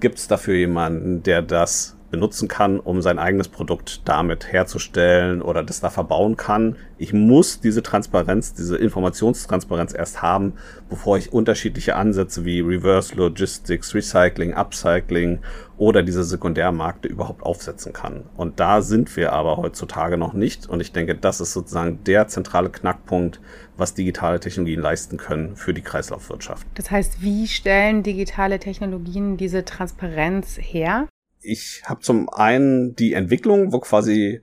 Gibt 0.00 0.18
es 0.18 0.26
dafür 0.26 0.54
jemanden, 0.54 1.22
der 1.22 1.42
das 1.42 1.96
benutzen 2.12 2.46
kann, 2.46 2.78
um 2.78 3.02
sein 3.02 3.18
eigenes 3.18 3.48
Produkt 3.48 4.02
damit 4.04 4.52
herzustellen 4.52 5.42
oder 5.42 5.64
das 5.64 5.80
da 5.80 5.90
verbauen 5.90 6.36
kann. 6.36 6.76
Ich 6.98 7.12
muss 7.12 7.58
diese 7.60 7.82
Transparenz, 7.82 8.54
diese 8.54 8.76
Informationstransparenz 8.76 9.94
erst 9.94 10.22
haben, 10.22 10.52
bevor 10.88 11.16
ich 11.18 11.32
unterschiedliche 11.32 11.96
Ansätze 11.96 12.44
wie 12.44 12.60
Reverse 12.60 13.16
Logistics, 13.16 13.94
Recycling, 13.94 14.54
Upcycling 14.54 15.40
oder 15.78 16.04
diese 16.04 16.22
Sekundärmärkte 16.22 17.08
überhaupt 17.08 17.42
aufsetzen 17.42 17.92
kann. 17.92 18.24
Und 18.36 18.60
da 18.60 18.82
sind 18.82 19.16
wir 19.16 19.32
aber 19.32 19.56
heutzutage 19.56 20.16
noch 20.16 20.34
nicht. 20.34 20.68
Und 20.68 20.80
ich 20.80 20.92
denke, 20.92 21.16
das 21.16 21.40
ist 21.40 21.54
sozusagen 21.54 22.04
der 22.04 22.28
zentrale 22.28 22.70
Knackpunkt, 22.70 23.40
was 23.76 23.94
digitale 23.94 24.38
Technologien 24.38 24.80
leisten 24.80 25.16
können 25.16 25.56
für 25.56 25.74
die 25.74 25.82
Kreislaufwirtschaft. 25.82 26.66
Das 26.74 26.90
heißt, 26.90 27.22
wie 27.22 27.48
stellen 27.48 28.02
digitale 28.02 28.60
Technologien 28.60 29.38
diese 29.38 29.64
Transparenz 29.64 30.58
her? 30.60 31.08
Ich 31.42 31.82
habe 31.84 32.00
zum 32.00 32.28
einen 32.28 32.94
die 32.94 33.14
Entwicklung, 33.14 33.72
wo 33.72 33.80
quasi 33.80 34.40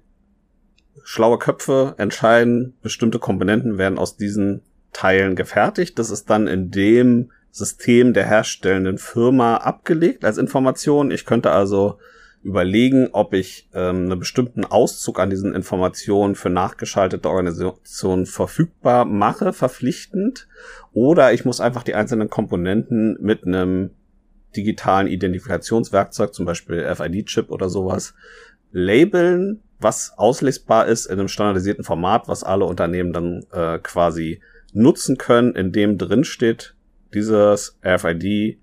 schlaue 1.03 1.39
Köpfe 1.39 1.96
entscheiden, 1.98 2.77
bestimmte 2.82 3.20
Komponenten 3.20 3.77
werden 3.77 3.98
aus 3.98 4.18
diesen 4.18 4.62
Teilen 4.94 5.36
gefertigt. 5.36 5.98
Das 5.98 6.10
ist 6.10 6.29
dann 6.29 6.48
in 6.48 6.72
dem 6.72 7.32
System 7.51 8.13
der 8.13 8.25
herstellenden 8.25 8.98
Firma 8.98 9.58
abgelegt 9.58 10.24
als 10.24 10.38
Information. 10.38 11.12
Ich 11.12 11.25
könnte 11.25 11.51
also 11.51 11.98
überlegen, 12.44 13.10
ob 13.12 13.34
ich 13.34 13.70
ähm, 13.74 14.06
einen 14.06 14.20
bestimmten 14.20 14.65
Auszug 14.65 15.20
an 15.20 15.29
diesen 15.29 15.53
Informationen 15.53 16.36
für 16.36 16.50
nachgeschaltete 16.50 17.29
Organisationen 17.29 18.25
verfügbar 18.25 19.06
mache, 19.06 19.51
verpflichtend, 19.51 20.48
oder 20.94 21.34
ich 21.34 21.44
muss 21.44 21.60
einfach 21.60 21.84
die 21.84 21.96
einzelnen 21.96 22.29
Komponenten 22.29 23.18
mit 23.20 23.46
einem 23.46 23.91
digitalen 24.56 25.08
Identifikationswerkzeug, 25.08 26.34
zum 26.34 26.46
Beispiel 26.46 26.84
FID-Chip 26.96 27.50
oder 27.50 27.70
sowas, 27.70 28.13
labeln, 28.72 29.62
was 29.79 30.13
auslesbar 30.18 30.88
ist 30.88 31.06
in 31.06 31.20
einem 31.20 31.27
standardisierten 31.27 31.84
Format, 31.84 32.27
was 32.27 32.44
alle 32.44 32.65
Unternehmen 32.65 33.13
dann 33.13 33.46
äh, 33.51 33.79
quasi 33.79 34.41
nutzen 34.74 35.18
können, 35.18 35.56
in 35.56 35.72
dem 35.72 35.98
drin 35.98 36.24
steht, 36.24 36.75
dieses 37.13 37.79
RFID 37.84 38.60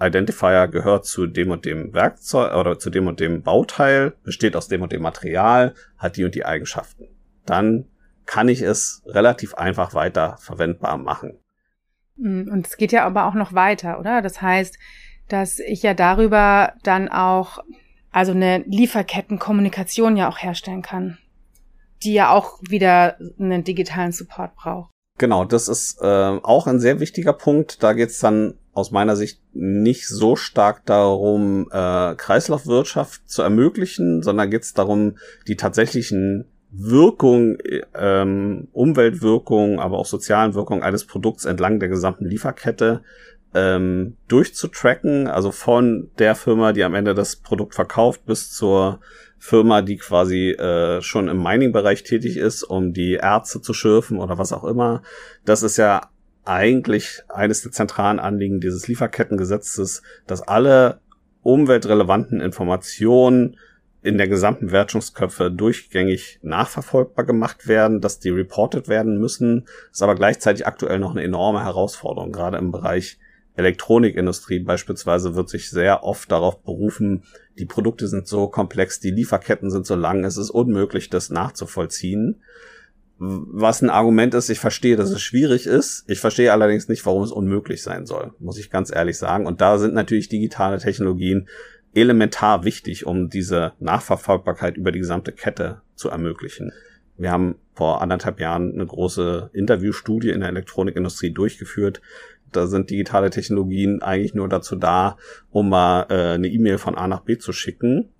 Identifier 0.00 0.68
gehört 0.68 1.06
zu 1.06 1.26
dem 1.26 1.50
und 1.50 1.64
dem 1.64 1.94
Werkzeug 1.94 2.54
oder 2.54 2.78
zu 2.78 2.90
dem 2.90 3.06
und 3.06 3.20
dem 3.20 3.42
Bauteil, 3.42 4.14
besteht 4.24 4.56
aus 4.56 4.68
dem 4.68 4.82
und 4.82 4.92
dem 4.92 5.02
Material, 5.02 5.74
hat 5.98 6.16
die 6.16 6.24
und 6.24 6.34
die 6.34 6.44
Eigenschaften. 6.44 7.08
Dann 7.46 7.86
kann 8.26 8.48
ich 8.48 8.60
es 8.62 9.02
relativ 9.06 9.54
einfach 9.54 9.94
weiter 9.94 10.36
verwendbar 10.40 10.98
machen. 10.98 11.38
Und 12.16 12.66
es 12.66 12.76
geht 12.76 12.92
ja 12.92 13.04
aber 13.04 13.26
auch 13.26 13.34
noch 13.34 13.54
weiter, 13.54 13.98
oder? 13.98 14.22
Das 14.22 14.40
heißt, 14.40 14.78
dass 15.28 15.58
ich 15.58 15.82
ja 15.82 15.94
darüber 15.94 16.74
dann 16.82 17.08
auch, 17.08 17.58
also 18.10 18.32
eine 18.32 18.58
Lieferkettenkommunikation 18.66 20.16
ja 20.16 20.28
auch 20.28 20.38
herstellen 20.38 20.82
kann, 20.82 21.18
die 22.02 22.12
ja 22.12 22.30
auch 22.30 22.58
wieder 22.68 23.16
einen 23.38 23.64
digitalen 23.64 24.12
Support 24.12 24.54
braucht. 24.56 24.90
Genau, 25.18 25.44
das 25.44 25.68
ist 25.68 26.00
äh, 26.00 26.06
auch 26.06 26.66
ein 26.66 26.80
sehr 26.80 26.98
wichtiger 26.98 27.32
Punkt. 27.32 27.82
Da 27.82 27.92
geht's 27.92 28.18
dann 28.18 28.54
aus 28.72 28.90
meiner 28.90 29.14
Sicht 29.14 29.40
nicht 29.52 30.08
so 30.08 30.34
stark 30.34 30.84
darum, 30.86 31.68
äh, 31.70 32.14
Kreislaufwirtschaft 32.16 33.28
zu 33.28 33.42
ermöglichen, 33.42 34.22
sondern 34.22 34.50
geht's 34.50 34.74
darum, 34.74 35.16
die 35.46 35.56
tatsächlichen 35.56 36.46
Wirkung, 36.76 37.56
ähm, 37.94 38.66
Umweltwirkung, 38.72 39.78
aber 39.78 39.98
auch 39.98 40.06
sozialen 40.06 40.54
Wirkung 40.54 40.82
eines 40.82 41.06
Produkts 41.06 41.44
entlang 41.44 41.78
der 41.78 41.88
gesamten 41.88 42.24
Lieferkette 42.24 43.02
ähm, 43.54 44.16
durchzutracken, 44.28 45.28
also 45.28 45.52
von 45.52 46.10
der 46.18 46.34
Firma, 46.34 46.72
die 46.72 46.84
am 46.84 46.94
Ende 46.94 47.14
das 47.14 47.36
Produkt 47.36 47.74
verkauft, 47.74 48.26
bis 48.26 48.50
zur 48.50 49.00
Firma, 49.38 49.82
die 49.82 49.96
quasi 49.96 50.50
äh, 50.50 51.00
schon 51.02 51.28
im 51.28 51.42
Mining-Bereich 51.42 52.02
tätig 52.02 52.36
ist, 52.36 52.62
um 52.62 52.92
die 52.92 53.14
Erze 53.14 53.60
zu 53.60 53.72
schürfen 53.72 54.18
oder 54.18 54.38
was 54.38 54.52
auch 54.52 54.64
immer. 54.64 55.02
Das 55.44 55.62
ist 55.62 55.76
ja 55.76 56.08
eigentlich 56.44 57.22
eines 57.28 57.62
der 57.62 57.72
zentralen 57.72 58.18
Anliegen 58.18 58.60
dieses 58.60 58.88
Lieferkettengesetzes, 58.88 60.02
dass 60.26 60.42
alle 60.42 61.00
umweltrelevanten 61.42 62.40
Informationen 62.40 63.56
in 64.02 64.18
der 64.18 64.28
gesamten 64.28 64.70
Wertschöpfungsköpfe 64.70 65.50
durchgängig 65.50 66.38
nachverfolgbar 66.42 67.24
gemacht 67.24 67.68
werden, 67.68 68.00
dass 68.00 68.18
die 68.18 68.28
reported 68.30 68.88
werden 68.88 69.18
müssen, 69.18 69.66
ist 69.90 70.02
aber 70.02 70.14
gleichzeitig 70.14 70.66
aktuell 70.66 70.98
noch 70.98 71.12
eine 71.12 71.22
enorme 71.22 71.64
Herausforderung, 71.64 72.30
gerade 72.30 72.58
im 72.58 72.70
Bereich 72.70 73.18
Elektronikindustrie 73.56 74.58
beispielsweise 74.60 75.36
wird 75.36 75.48
sich 75.48 75.70
sehr 75.70 76.02
oft 76.02 76.30
darauf 76.30 76.62
berufen, 76.62 77.22
die 77.58 77.66
Produkte 77.66 78.08
sind 78.08 78.26
so 78.26 78.48
komplex, 78.48 78.98
die 78.98 79.10
Lieferketten 79.10 79.70
sind 79.70 79.86
so 79.86 79.94
lang, 79.94 80.24
es 80.24 80.36
ist 80.36 80.50
unmöglich, 80.50 81.08
das 81.10 81.30
nachzuvollziehen. 81.30 82.42
was 83.16 83.80
ein 83.80 83.90
Argument 83.90 84.34
ist, 84.34 84.50
ich 84.50 84.58
verstehe, 84.58 84.96
dass 84.96 85.10
es 85.10 85.22
schwierig 85.22 85.66
ist. 85.66 86.04
Ich 86.08 86.18
verstehe 86.18 86.52
allerdings 86.52 86.88
nicht, 86.88 87.06
warum 87.06 87.22
es 87.22 87.30
unmöglich 87.30 87.80
sein 87.82 88.06
soll, 88.06 88.34
muss 88.40 88.58
ich 88.58 88.70
ganz 88.70 88.92
ehrlich 88.92 89.18
sagen. 89.18 89.46
Und 89.46 89.60
da 89.60 89.78
sind 89.78 89.94
natürlich 89.94 90.28
digitale 90.28 90.78
Technologien 90.78 91.48
elementar 91.94 92.64
wichtig, 92.64 93.06
um 93.06 93.30
diese 93.30 93.72
Nachverfolgbarkeit 93.78 94.76
über 94.76 94.90
die 94.90 94.98
gesamte 94.98 95.30
Kette 95.30 95.80
zu 95.94 96.08
ermöglichen. 96.08 96.72
Wir 97.16 97.30
haben 97.30 97.54
vor 97.74 98.02
anderthalb 98.02 98.40
Jahren 98.40 98.72
eine 98.72 98.86
große 98.86 99.50
Interviewstudie 99.52 100.30
in 100.30 100.40
der 100.40 100.48
Elektronikindustrie 100.48 101.30
durchgeführt. 101.30 102.00
Da 102.56 102.66
sind 102.66 102.90
digitale 102.90 103.30
Technologien 103.30 104.02
eigentlich 104.02 104.34
nur 104.34 104.48
dazu 104.48 104.76
da, 104.76 105.16
um 105.50 105.68
mal 105.68 106.06
äh, 106.10 106.34
eine 106.34 106.48
E-Mail 106.48 106.78
von 106.78 106.96
A 106.96 107.08
nach 107.08 107.20
B 107.20 107.38
zu 107.38 107.52
schicken. 107.52 108.10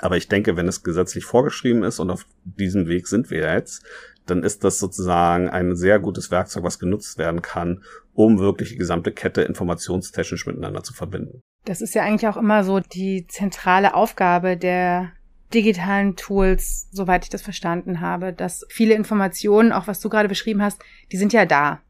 Aber 0.00 0.16
ich 0.16 0.28
denke, 0.28 0.56
wenn 0.56 0.68
es 0.68 0.82
gesetzlich 0.82 1.24
vorgeschrieben 1.24 1.82
ist 1.82 1.98
und 1.98 2.10
auf 2.10 2.26
diesem 2.44 2.86
Weg 2.88 3.08
sind 3.08 3.30
wir 3.30 3.52
jetzt, 3.52 3.84
dann 4.26 4.42
ist 4.42 4.62
das 4.64 4.78
sozusagen 4.78 5.48
ein 5.48 5.74
sehr 5.74 5.98
gutes 5.98 6.30
Werkzeug, 6.30 6.62
was 6.62 6.78
genutzt 6.78 7.18
werden 7.18 7.42
kann, 7.42 7.82
um 8.14 8.38
wirklich 8.38 8.70
die 8.70 8.76
gesamte 8.76 9.12
Kette 9.12 9.42
informationstechnisch 9.42 10.46
miteinander 10.46 10.82
zu 10.82 10.92
verbinden. 10.92 11.40
Das 11.64 11.80
ist 11.80 11.94
ja 11.94 12.02
eigentlich 12.02 12.28
auch 12.28 12.36
immer 12.36 12.64
so 12.64 12.80
die 12.80 13.26
zentrale 13.26 13.94
Aufgabe 13.94 14.56
der 14.56 15.12
digitalen 15.54 16.16
Tools, 16.16 16.88
soweit 16.90 17.24
ich 17.24 17.30
das 17.30 17.42
verstanden 17.42 18.00
habe, 18.00 18.32
dass 18.32 18.66
viele 18.68 18.94
Informationen, 18.94 19.72
auch 19.72 19.86
was 19.86 20.00
du 20.00 20.08
gerade 20.08 20.28
beschrieben 20.28 20.62
hast, 20.62 20.80
die 21.10 21.16
sind 21.16 21.32
ja 21.32 21.46
da. 21.46 21.80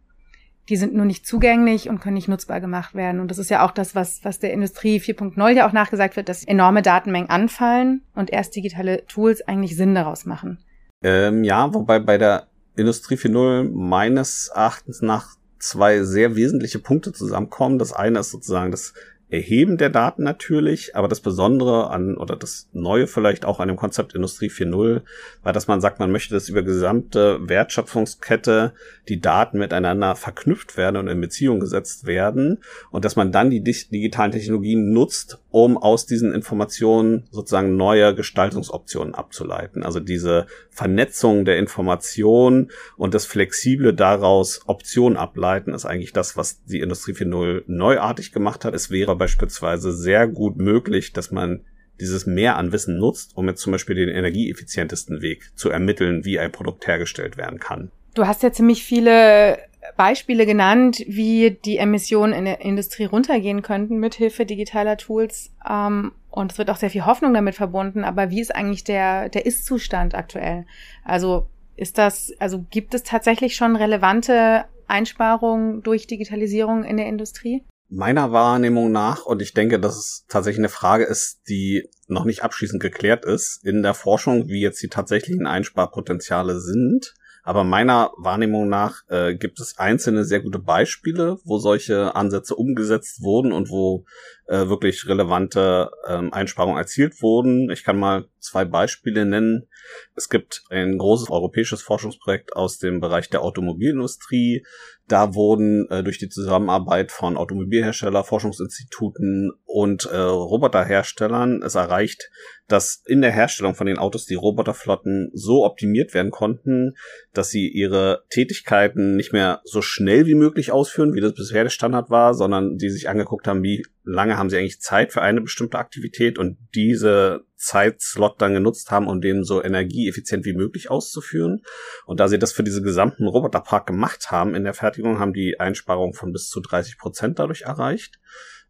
Die 0.68 0.76
sind 0.76 0.94
nur 0.94 1.06
nicht 1.06 1.26
zugänglich 1.26 1.88
und 1.88 2.00
können 2.00 2.14
nicht 2.14 2.28
nutzbar 2.28 2.60
gemacht 2.60 2.94
werden. 2.94 3.20
Und 3.20 3.30
das 3.30 3.38
ist 3.38 3.50
ja 3.50 3.64
auch 3.64 3.70
das, 3.70 3.94
was, 3.94 4.24
was 4.24 4.38
der 4.38 4.52
Industrie 4.52 4.98
4.0 5.00 5.48
ja 5.50 5.66
auch 5.66 5.72
nachgesagt 5.72 6.16
wird, 6.16 6.28
dass 6.28 6.44
enorme 6.44 6.82
Datenmengen 6.82 7.30
anfallen 7.30 8.02
und 8.14 8.30
erst 8.30 8.54
digitale 8.54 9.06
Tools 9.06 9.40
eigentlich 9.42 9.76
Sinn 9.76 9.94
daraus 9.94 10.26
machen. 10.26 10.58
Ähm, 11.02 11.44
ja, 11.44 11.72
wobei 11.72 12.00
bei 12.00 12.18
der 12.18 12.48
Industrie 12.76 13.16
4.0 13.16 13.70
meines 13.72 14.48
Erachtens 14.54 15.00
nach 15.00 15.36
zwei 15.58 16.02
sehr 16.02 16.36
wesentliche 16.36 16.78
Punkte 16.78 17.12
zusammenkommen. 17.12 17.78
Das 17.78 17.92
eine 17.92 18.20
ist 18.20 18.30
sozusagen 18.30 18.70
das 18.70 18.94
Erheben 19.30 19.76
der 19.76 19.90
Daten 19.90 20.22
natürlich, 20.22 20.96
aber 20.96 21.06
das 21.06 21.20
Besondere 21.20 21.90
an 21.90 22.16
oder 22.16 22.34
das 22.34 22.68
Neue 22.72 23.06
vielleicht 23.06 23.44
auch 23.44 23.60
an 23.60 23.68
dem 23.68 23.76
Konzept 23.76 24.14
Industrie 24.14 24.48
4.0 24.48 25.02
war, 25.42 25.52
dass 25.52 25.68
man 25.68 25.82
sagt, 25.82 25.98
man 25.98 26.10
möchte, 26.10 26.32
dass 26.32 26.48
über 26.48 26.62
gesamte 26.62 27.38
Wertschöpfungskette 27.46 28.72
die 29.08 29.20
Daten 29.20 29.58
miteinander 29.58 30.16
verknüpft 30.16 30.78
werden 30.78 30.96
und 30.96 31.08
in 31.08 31.20
Beziehung 31.20 31.60
gesetzt 31.60 32.06
werden 32.06 32.58
und 32.90 33.04
dass 33.04 33.16
man 33.16 33.30
dann 33.30 33.50
die 33.50 33.62
digitalen 33.62 34.32
Technologien 34.32 34.92
nutzt, 34.92 35.38
um 35.64 35.76
aus 35.76 36.06
diesen 36.06 36.32
Informationen 36.32 37.28
sozusagen 37.30 37.76
neue 37.76 38.14
Gestaltungsoptionen 38.14 39.14
abzuleiten. 39.14 39.82
Also 39.82 40.00
diese 40.00 40.46
Vernetzung 40.70 41.44
der 41.44 41.58
Information 41.58 42.70
und 42.96 43.14
das 43.14 43.26
Flexible 43.26 43.92
daraus 43.92 44.60
Optionen 44.66 45.16
ableiten, 45.16 45.74
ist 45.74 45.84
eigentlich 45.84 46.12
das, 46.12 46.36
was 46.36 46.62
die 46.64 46.80
Industrie 46.80 47.12
4.0 47.12 47.64
neuartig 47.66 48.32
gemacht 48.32 48.64
hat. 48.64 48.74
Es 48.74 48.90
wäre 48.90 49.16
beispielsweise 49.16 49.92
sehr 49.92 50.28
gut 50.28 50.56
möglich, 50.56 51.12
dass 51.12 51.30
man 51.30 51.64
dieses 52.00 52.26
Mehr 52.26 52.56
an 52.56 52.70
Wissen 52.72 52.98
nutzt, 52.98 53.36
um 53.36 53.48
jetzt 53.48 53.60
zum 53.60 53.72
Beispiel 53.72 53.96
den 53.96 54.08
energieeffizientesten 54.08 55.20
Weg 55.20 55.50
zu 55.56 55.70
ermitteln, 55.70 56.24
wie 56.24 56.38
ein 56.38 56.52
Produkt 56.52 56.86
hergestellt 56.86 57.36
werden 57.36 57.58
kann. 57.58 57.90
Du 58.14 58.26
hast 58.26 58.42
ja 58.42 58.52
ziemlich 58.52 58.84
viele 58.84 59.58
Beispiele 59.98 60.46
genannt, 60.46 61.04
wie 61.06 61.58
die 61.64 61.76
Emissionen 61.76 62.32
in 62.32 62.44
der 62.46 62.62
Industrie 62.62 63.04
runtergehen 63.04 63.62
könnten 63.62 63.98
mit 63.98 64.14
Hilfe 64.14 64.46
digitaler 64.46 64.96
Tools. 64.96 65.50
Ähm, 65.68 66.12
und 66.30 66.52
es 66.52 66.58
wird 66.58 66.70
auch 66.70 66.76
sehr 66.76 66.88
viel 66.88 67.04
Hoffnung 67.04 67.34
damit 67.34 67.56
verbunden. 67.56 68.04
Aber 68.04 68.30
wie 68.30 68.40
ist 68.40 68.54
eigentlich 68.54 68.84
der, 68.84 69.28
der 69.28 69.44
Ist-Zustand 69.44 70.14
aktuell? 70.14 70.66
Also 71.04 71.48
ist 71.76 71.98
das, 71.98 72.32
also 72.38 72.64
gibt 72.70 72.94
es 72.94 73.02
tatsächlich 73.02 73.56
schon 73.56 73.76
relevante 73.76 74.64
Einsparungen 74.86 75.82
durch 75.82 76.06
Digitalisierung 76.06 76.84
in 76.84 76.96
der 76.96 77.06
Industrie? 77.06 77.64
meiner 77.90 78.32
Wahrnehmung 78.32 78.92
nach, 78.92 79.24
und 79.24 79.40
ich 79.40 79.54
denke, 79.54 79.80
dass 79.80 79.96
es 79.96 80.24
tatsächlich 80.28 80.60
eine 80.60 80.68
Frage 80.68 81.04
ist, 81.04 81.40
die 81.48 81.88
noch 82.06 82.24
nicht 82.24 82.42
abschließend 82.42 82.82
geklärt 82.82 83.24
ist, 83.24 83.64
in 83.64 83.82
der 83.82 83.94
Forschung, 83.94 84.48
wie 84.48 84.60
jetzt 84.60 84.82
die 84.82 84.88
tatsächlichen 84.88 85.46
Einsparpotenziale 85.46 86.60
sind. 86.60 87.14
Aber 87.48 87.64
meiner 87.64 88.12
Wahrnehmung 88.18 88.68
nach 88.68 89.04
äh, 89.08 89.34
gibt 89.34 89.58
es 89.58 89.78
einzelne 89.78 90.26
sehr 90.26 90.40
gute 90.40 90.58
Beispiele, 90.58 91.38
wo 91.44 91.56
solche 91.56 92.14
Ansätze 92.14 92.54
umgesetzt 92.54 93.22
wurden 93.22 93.52
und 93.52 93.70
wo 93.70 94.04
äh, 94.48 94.68
wirklich 94.68 95.06
relevante 95.06 95.90
ähm, 96.06 96.32
Einsparungen 96.32 96.78
erzielt 96.78 97.20
wurden. 97.22 97.70
Ich 97.70 97.84
kann 97.84 97.98
mal 97.98 98.28
zwei 98.40 98.64
Beispiele 98.64 99.26
nennen. 99.26 99.68
Es 100.14 100.28
gibt 100.28 100.64
ein 100.70 100.96
großes 100.96 101.30
europäisches 101.30 101.82
Forschungsprojekt 101.82 102.56
aus 102.56 102.78
dem 102.78 103.00
Bereich 103.00 103.28
der 103.28 103.42
Automobilindustrie. 103.42 104.64
Da 105.06 105.34
wurden 105.34 105.88
äh, 105.90 106.02
durch 106.02 106.18
die 106.18 106.28
Zusammenarbeit 106.28 107.12
von 107.12 107.36
Automobilhersteller, 107.36 108.24
Forschungsinstituten 108.24 109.52
und 109.64 110.06
äh, 110.06 110.16
Roboterherstellern 110.16 111.62
es 111.62 111.74
erreicht, 111.74 112.30
dass 112.68 113.02
in 113.06 113.22
der 113.22 113.32
Herstellung 113.32 113.74
von 113.74 113.86
den 113.86 113.98
Autos 113.98 114.26
die 114.26 114.34
Roboterflotten 114.34 115.30
so 115.32 115.64
optimiert 115.64 116.12
werden 116.12 116.30
konnten, 116.30 116.94
dass 117.32 117.48
sie 117.48 117.68
ihre 117.68 118.24
Tätigkeiten 118.28 119.16
nicht 119.16 119.32
mehr 119.32 119.62
so 119.64 119.80
schnell 119.80 120.26
wie 120.26 120.34
möglich 120.34 120.72
ausführen, 120.72 121.14
wie 121.14 121.20
das 121.20 121.34
bisher 121.34 121.64
der 121.64 121.70
Standard 121.70 122.10
war, 122.10 122.34
sondern 122.34 122.76
die 122.76 122.90
sich 122.90 123.08
angeguckt 123.08 123.46
haben, 123.46 123.62
wie 123.62 123.84
lange 124.08 124.38
haben 124.38 124.48
sie 124.48 124.56
eigentlich 124.56 124.80
Zeit 124.80 125.12
für 125.12 125.20
eine 125.20 125.40
bestimmte 125.40 125.78
Aktivität 125.78 126.38
und 126.38 126.56
diese 126.74 127.44
Zeitslot 127.56 128.40
dann 128.40 128.54
genutzt 128.54 128.90
haben, 128.90 129.06
um 129.06 129.20
den 129.20 129.44
so 129.44 129.62
energieeffizient 129.62 130.44
wie 130.46 130.54
möglich 130.54 130.90
auszuführen. 130.90 131.62
Und 132.06 132.18
da 132.20 132.28
sie 132.28 132.38
das 132.38 132.52
für 132.52 132.62
diese 132.62 132.82
gesamten 132.82 133.26
Roboterpark 133.26 133.86
gemacht 133.86 134.30
haben 134.30 134.54
in 134.54 134.64
der 134.64 134.74
Fertigung, 134.74 135.18
haben 135.18 135.34
die 135.34 135.60
Einsparung 135.60 136.14
von 136.14 136.32
bis 136.32 136.48
zu 136.48 136.60
30 136.60 136.98
Prozent 136.98 137.38
dadurch 137.38 137.62
erreicht. 137.62 138.18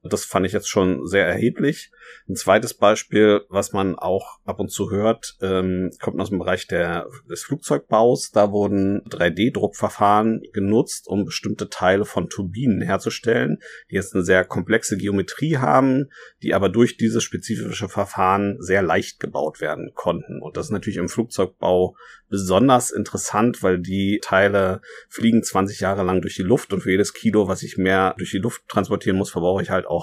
Das 0.08 0.24
fand 0.24 0.46
ich 0.46 0.52
jetzt 0.52 0.68
schon 0.68 1.06
sehr 1.06 1.26
erheblich. 1.26 1.90
Ein 2.28 2.36
zweites 2.36 2.74
Beispiel, 2.74 3.42
was 3.48 3.72
man 3.72 3.98
auch 3.98 4.38
ab 4.44 4.60
und 4.60 4.70
zu 4.70 4.90
hört, 4.90 5.36
ähm, 5.40 5.90
kommt 6.00 6.20
aus 6.20 6.30
dem 6.30 6.38
Bereich 6.38 6.66
der, 6.66 7.06
des 7.28 7.42
Flugzeugbaus. 7.42 8.30
Da 8.30 8.50
wurden 8.52 9.02
3D-Druckverfahren 9.08 10.42
genutzt, 10.52 11.06
um 11.08 11.24
bestimmte 11.24 11.68
Teile 11.68 12.04
von 12.04 12.28
Turbinen 12.28 12.82
herzustellen, 12.82 13.58
die 13.90 13.96
jetzt 13.96 14.14
eine 14.14 14.24
sehr 14.24 14.44
komplexe 14.44 14.96
Geometrie 14.96 15.56
haben, 15.56 16.10
die 16.42 16.54
aber 16.54 16.68
durch 16.68 16.96
dieses 16.96 17.22
spezifische 17.24 17.88
Verfahren 17.88 18.56
sehr 18.60 18.82
leicht 18.82 19.20
gebaut 19.20 19.60
werden 19.60 19.92
konnten. 19.94 20.40
Und 20.42 20.56
das 20.56 20.66
ist 20.66 20.72
natürlich 20.72 20.98
im 20.98 21.08
Flugzeugbau 21.08 21.96
besonders 22.28 22.90
interessant, 22.90 23.62
weil 23.62 23.78
die 23.78 24.20
Teile 24.22 24.80
fliegen 25.08 25.42
20 25.42 25.80
Jahre 25.80 26.02
lang 26.02 26.20
durch 26.20 26.36
die 26.36 26.42
Luft 26.42 26.72
und 26.72 26.82
für 26.82 26.90
jedes 26.90 27.14
Kilo, 27.14 27.48
was 27.48 27.62
ich 27.62 27.78
mehr 27.78 28.14
durch 28.18 28.30
die 28.30 28.38
Luft 28.38 28.68
transportieren 28.68 29.16
muss, 29.16 29.30
verbrauche 29.30 29.62
ich 29.62 29.70
halt 29.70 29.86
auch 29.86 29.97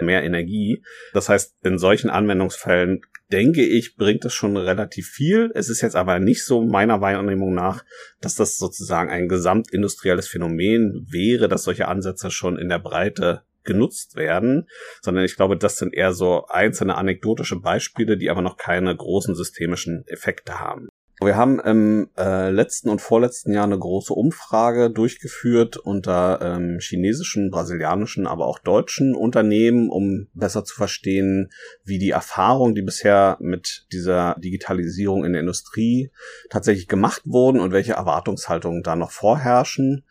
mehr 0.00 0.22
Energie. 0.24 0.82
Das 1.12 1.28
heißt, 1.28 1.56
in 1.64 1.78
solchen 1.78 2.10
Anwendungsfällen 2.10 3.02
denke 3.32 3.64
ich, 3.64 3.96
bringt 3.96 4.24
es 4.24 4.34
schon 4.34 4.56
relativ 4.56 5.08
viel. 5.08 5.50
Es 5.54 5.68
ist 5.68 5.80
jetzt 5.80 5.96
aber 5.96 6.18
nicht 6.20 6.44
so 6.44 6.64
meiner 6.64 7.00
Wahrnehmung 7.00 7.54
nach, 7.54 7.84
dass 8.20 8.34
das 8.34 8.58
sozusagen 8.58 9.10
ein 9.10 9.28
gesamtindustrielles 9.28 10.28
Phänomen 10.28 11.06
wäre, 11.10 11.48
dass 11.48 11.64
solche 11.64 11.88
Ansätze 11.88 12.30
schon 12.30 12.58
in 12.58 12.68
der 12.68 12.78
Breite 12.78 13.42
genutzt 13.64 14.14
werden, 14.14 14.68
sondern 15.02 15.24
ich 15.24 15.36
glaube, 15.36 15.56
das 15.56 15.76
sind 15.76 15.92
eher 15.92 16.12
so 16.12 16.46
einzelne 16.46 16.94
anekdotische 16.96 17.56
Beispiele, 17.56 18.16
die 18.16 18.30
aber 18.30 18.40
noch 18.40 18.56
keine 18.56 18.94
großen 18.96 19.34
systemischen 19.34 20.04
Effekte 20.06 20.60
haben. 20.60 20.88
Wir 21.18 21.34
haben 21.34 21.58
im 21.60 22.10
äh, 22.18 22.50
letzten 22.50 22.90
und 22.90 23.00
vorletzten 23.00 23.54
Jahr 23.54 23.64
eine 23.64 23.78
große 23.78 24.12
Umfrage 24.12 24.90
durchgeführt 24.90 25.78
unter 25.78 26.40
ähm, 26.42 26.78
chinesischen, 26.78 27.50
brasilianischen, 27.50 28.26
aber 28.26 28.46
auch 28.46 28.58
deutschen 28.58 29.14
Unternehmen, 29.14 29.88
um 29.88 30.28
besser 30.34 30.64
zu 30.64 30.74
verstehen, 30.74 31.50
wie 31.84 31.98
die 31.98 32.10
Erfahrungen, 32.10 32.74
die 32.74 32.82
bisher 32.82 33.38
mit 33.40 33.86
dieser 33.92 34.36
Digitalisierung 34.38 35.24
in 35.24 35.32
der 35.32 35.40
Industrie 35.40 36.10
tatsächlich 36.50 36.86
gemacht 36.86 37.22
wurden 37.24 37.60
und 37.60 37.72
welche 37.72 37.94
Erwartungshaltungen 37.94 38.82
da 38.82 38.94
noch 38.94 39.10
vorherrschen 39.10 40.04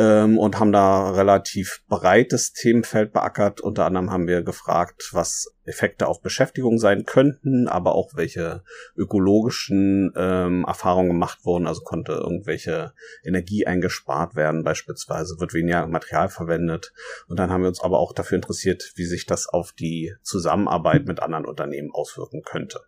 ähm, 0.00 0.38
und 0.38 0.58
haben 0.58 0.72
da 0.72 1.10
relativ 1.10 1.82
breites 1.86 2.54
Themenfeld 2.54 3.12
beackert. 3.12 3.60
Unter 3.60 3.84
anderem 3.84 4.10
haben 4.10 4.26
wir 4.26 4.42
gefragt, 4.42 5.10
was 5.12 5.54
Effekte 5.64 6.06
auf 6.06 6.22
Beschäftigung 6.22 6.78
sein 6.78 7.04
könnten, 7.04 7.68
aber 7.68 7.94
auch 7.94 8.14
welche 8.14 8.62
ökologischen 8.96 10.10
ähm, 10.16 10.64
Erfahrungen 10.66 11.10
gemacht 11.10 11.44
wurden. 11.44 11.66
Also 11.66 11.82
konnte 11.82 12.12
irgendwelche 12.12 12.94
Energie 13.22 13.66
eingespart 13.66 14.36
werden, 14.36 14.64
beispielsweise 14.64 15.38
wird 15.38 15.52
weniger 15.52 15.86
Material 15.86 16.30
verwendet. 16.30 16.94
Und 17.28 17.38
dann 17.38 17.50
haben 17.50 17.60
wir 17.60 17.68
uns 17.68 17.82
aber 17.82 17.98
auch 17.98 18.14
dafür 18.14 18.36
interessiert, 18.36 18.92
wie 18.94 19.04
sich 19.04 19.26
das 19.26 19.48
auf 19.48 19.72
die 19.72 20.14
Zusammenarbeit 20.22 21.04
mit 21.06 21.20
anderen 21.20 21.44
Unternehmen 21.44 21.90
auswirken 21.92 22.40
könnte. 22.42 22.80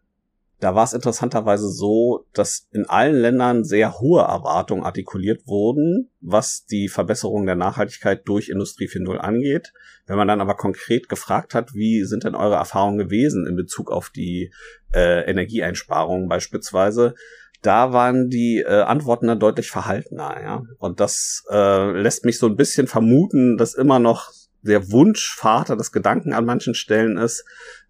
Da 0.63 0.77
war 0.77 0.85
es 0.85 0.93
interessanterweise 0.93 1.69
so, 1.69 2.25
dass 2.35 2.69
in 2.71 2.89
allen 2.89 3.17
Ländern 3.17 3.65
sehr 3.65 3.99
hohe 3.99 4.23
Erwartungen 4.23 4.85
artikuliert 4.85 5.45
wurden, 5.49 6.13
was 6.21 6.67
die 6.67 6.87
Verbesserung 6.87 7.47
der 7.47 7.57
Nachhaltigkeit 7.57 8.23
durch 8.29 8.49
Industrie 8.49 8.87
4.0 8.87 9.17
angeht. 9.17 9.73
Wenn 10.07 10.17
man 10.17 10.29
dann 10.29 10.41
aber 10.41 10.55
konkret 10.55 11.09
gefragt 11.09 11.55
hat, 11.55 11.75
wie 11.75 12.05
sind 12.05 12.23
denn 12.23 12.37
eure 12.37 12.55
Erfahrungen 12.55 12.97
gewesen 12.97 13.45
in 13.45 13.57
Bezug 13.57 13.91
auf 13.91 14.11
die 14.11 14.53
äh, 14.95 15.29
Energieeinsparungen 15.29 16.29
beispielsweise, 16.29 17.17
da 17.63 17.93
waren 17.93 18.29
die 18.29 18.59
äh, 18.65 18.83
Antworten 18.83 19.27
dann 19.27 19.41
deutlich 19.41 19.69
verhaltener, 19.69 20.41
ja. 20.41 20.63
Und 20.79 21.01
das 21.01 21.43
äh, 21.51 21.91
lässt 21.91 22.25
mich 22.25 22.39
so 22.39 22.47
ein 22.47 22.57
bisschen 22.57 22.87
vermuten, 22.87 23.57
dass 23.57 23.75
immer 23.75 23.99
noch 23.99 24.31
der 24.63 24.93
Wunschvater 24.93 25.77
des 25.77 25.91
Gedanken 25.91 26.33
an 26.33 26.45
manchen 26.45 26.75
Stellen 26.75 27.17
ist, 27.17 27.45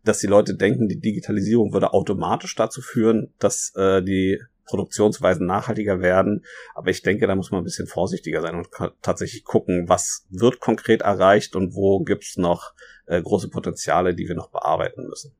dass 0.04 0.18
die 0.18 0.26
Leute 0.26 0.54
denken, 0.54 0.88
die 0.88 1.00
Digitalisierung 1.00 1.72
würde 1.72 1.92
automatisch 1.92 2.54
dazu 2.54 2.80
führen, 2.80 3.32
dass 3.38 3.72
äh, 3.76 4.02
die 4.02 4.40
Produktionsweisen 4.66 5.46
nachhaltiger 5.46 6.00
werden. 6.00 6.44
Aber 6.74 6.90
ich 6.90 7.02
denke, 7.02 7.26
da 7.26 7.34
muss 7.34 7.50
man 7.50 7.60
ein 7.60 7.64
bisschen 7.64 7.86
vorsichtiger 7.86 8.40
sein 8.40 8.54
und 8.54 8.68
tatsächlich 9.02 9.44
gucken, 9.44 9.88
was 9.88 10.26
wird 10.30 10.60
konkret 10.60 11.02
erreicht 11.02 11.56
und 11.56 11.74
wo 11.74 12.00
gibt's 12.00 12.36
noch 12.36 12.72
äh, 13.06 13.20
große 13.20 13.48
Potenziale, 13.48 14.14
die 14.14 14.28
wir 14.28 14.34
noch 14.34 14.50
bearbeiten 14.50 15.06
müssen. 15.08 15.34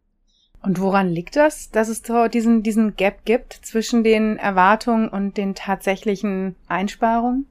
Und 0.63 0.81
woran 0.81 1.09
liegt 1.09 1.35
das, 1.35 1.71
dass 1.71 1.89
es 1.89 2.03
so 2.07 2.29
diesen, 2.29 2.63
diesen 2.63 2.95
Gap 2.95 3.25
gibt 3.25 3.53
zwischen 3.53 4.05
den 4.05 4.37
Erwartungen 4.37 5.09
und 5.09 5.37
den 5.37 5.55
tatsächlichen 5.55 6.55
Einsparungen? 6.69 7.47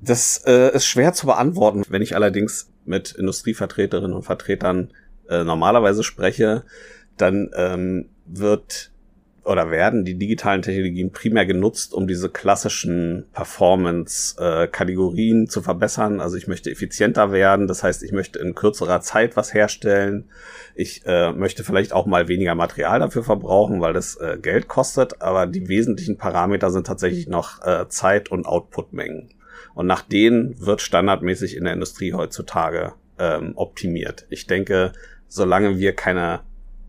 Das 0.00 0.42
äh, 0.46 0.74
ist 0.74 0.86
schwer 0.86 1.14
zu 1.14 1.26
beantworten. 1.26 1.84
Wenn 1.88 2.02
ich 2.02 2.14
allerdings 2.14 2.70
mit 2.84 3.12
Industrievertreterinnen 3.12 4.14
und 4.14 4.24
Vertretern 4.24 4.92
äh, 5.28 5.44
normalerweise 5.44 6.02
spreche, 6.02 6.64
dann 7.16 7.50
ähm, 7.56 8.08
wird 8.26 8.90
oder 9.44 9.70
werden 9.70 10.04
die 10.04 10.16
digitalen 10.16 10.62
Technologien 10.62 11.12
primär 11.12 11.44
genutzt, 11.44 11.92
um 11.92 12.08
diese 12.08 12.30
klassischen 12.30 13.26
Performance-Kategorien 13.32 15.44
äh, 15.44 15.48
zu 15.48 15.60
verbessern. 15.60 16.20
Also 16.20 16.36
ich 16.36 16.46
möchte 16.48 16.70
effizienter 16.70 17.30
werden, 17.30 17.66
das 17.66 17.82
heißt, 17.82 18.02
ich 18.02 18.12
möchte 18.12 18.38
in 18.38 18.54
kürzerer 18.54 19.02
Zeit 19.02 19.36
was 19.36 19.52
herstellen. 19.52 20.30
Ich 20.74 21.02
äh, 21.04 21.30
möchte 21.32 21.62
vielleicht 21.62 21.92
auch 21.92 22.06
mal 22.06 22.28
weniger 22.28 22.54
Material 22.54 23.00
dafür 23.00 23.22
verbrauchen, 23.22 23.82
weil 23.82 23.92
das 23.92 24.16
äh, 24.16 24.38
Geld 24.40 24.68
kostet, 24.68 25.20
aber 25.20 25.46
die 25.46 25.68
wesentlichen 25.68 26.16
Parameter 26.16 26.70
sind 26.70 26.86
tatsächlich 26.86 27.28
noch 27.28 27.60
äh, 27.62 27.86
Zeit- 27.88 28.30
und 28.30 28.46
Outputmengen. 28.46 29.28
Und 29.74 29.86
nach 29.86 30.02
denen 30.02 30.58
wird 30.64 30.80
standardmäßig 30.80 31.56
in 31.56 31.64
der 31.64 31.74
Industrie 31.74 32.14
heutzutage 32.14 32.94
ähm, 33.18 33.52
optimiert. 33.56 34.24
Ich 34.30 34.46
denke, 34.46 34.92
solange 35.34 35.78
wir 35.78 35.94
keine 35.94 36.40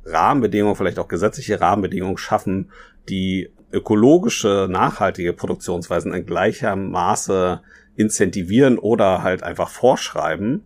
Rahmenbedingungen, 0.05 0.75
vielleicht 0.75 0.99
auch 0.99 1.07
gesetzliche 1.07 1.59
Rahmenbedingungen 1.59 2.17
schaffen, 2.17 2.69
die 3.09 3.49
ökologische, 3.71 4.67
nachhaltige 4.69 5.33
Produktionsweisen 5.33 6.13
in 6.13 6.27
gleicher 6.27 6.75
Maße 6.75 7.61
incentivieren 7.95 8.77
oder 8.77 9.23
halt 9.23 9.41
einfach 9.41 9.69
vorschreiben, 9.69 10.63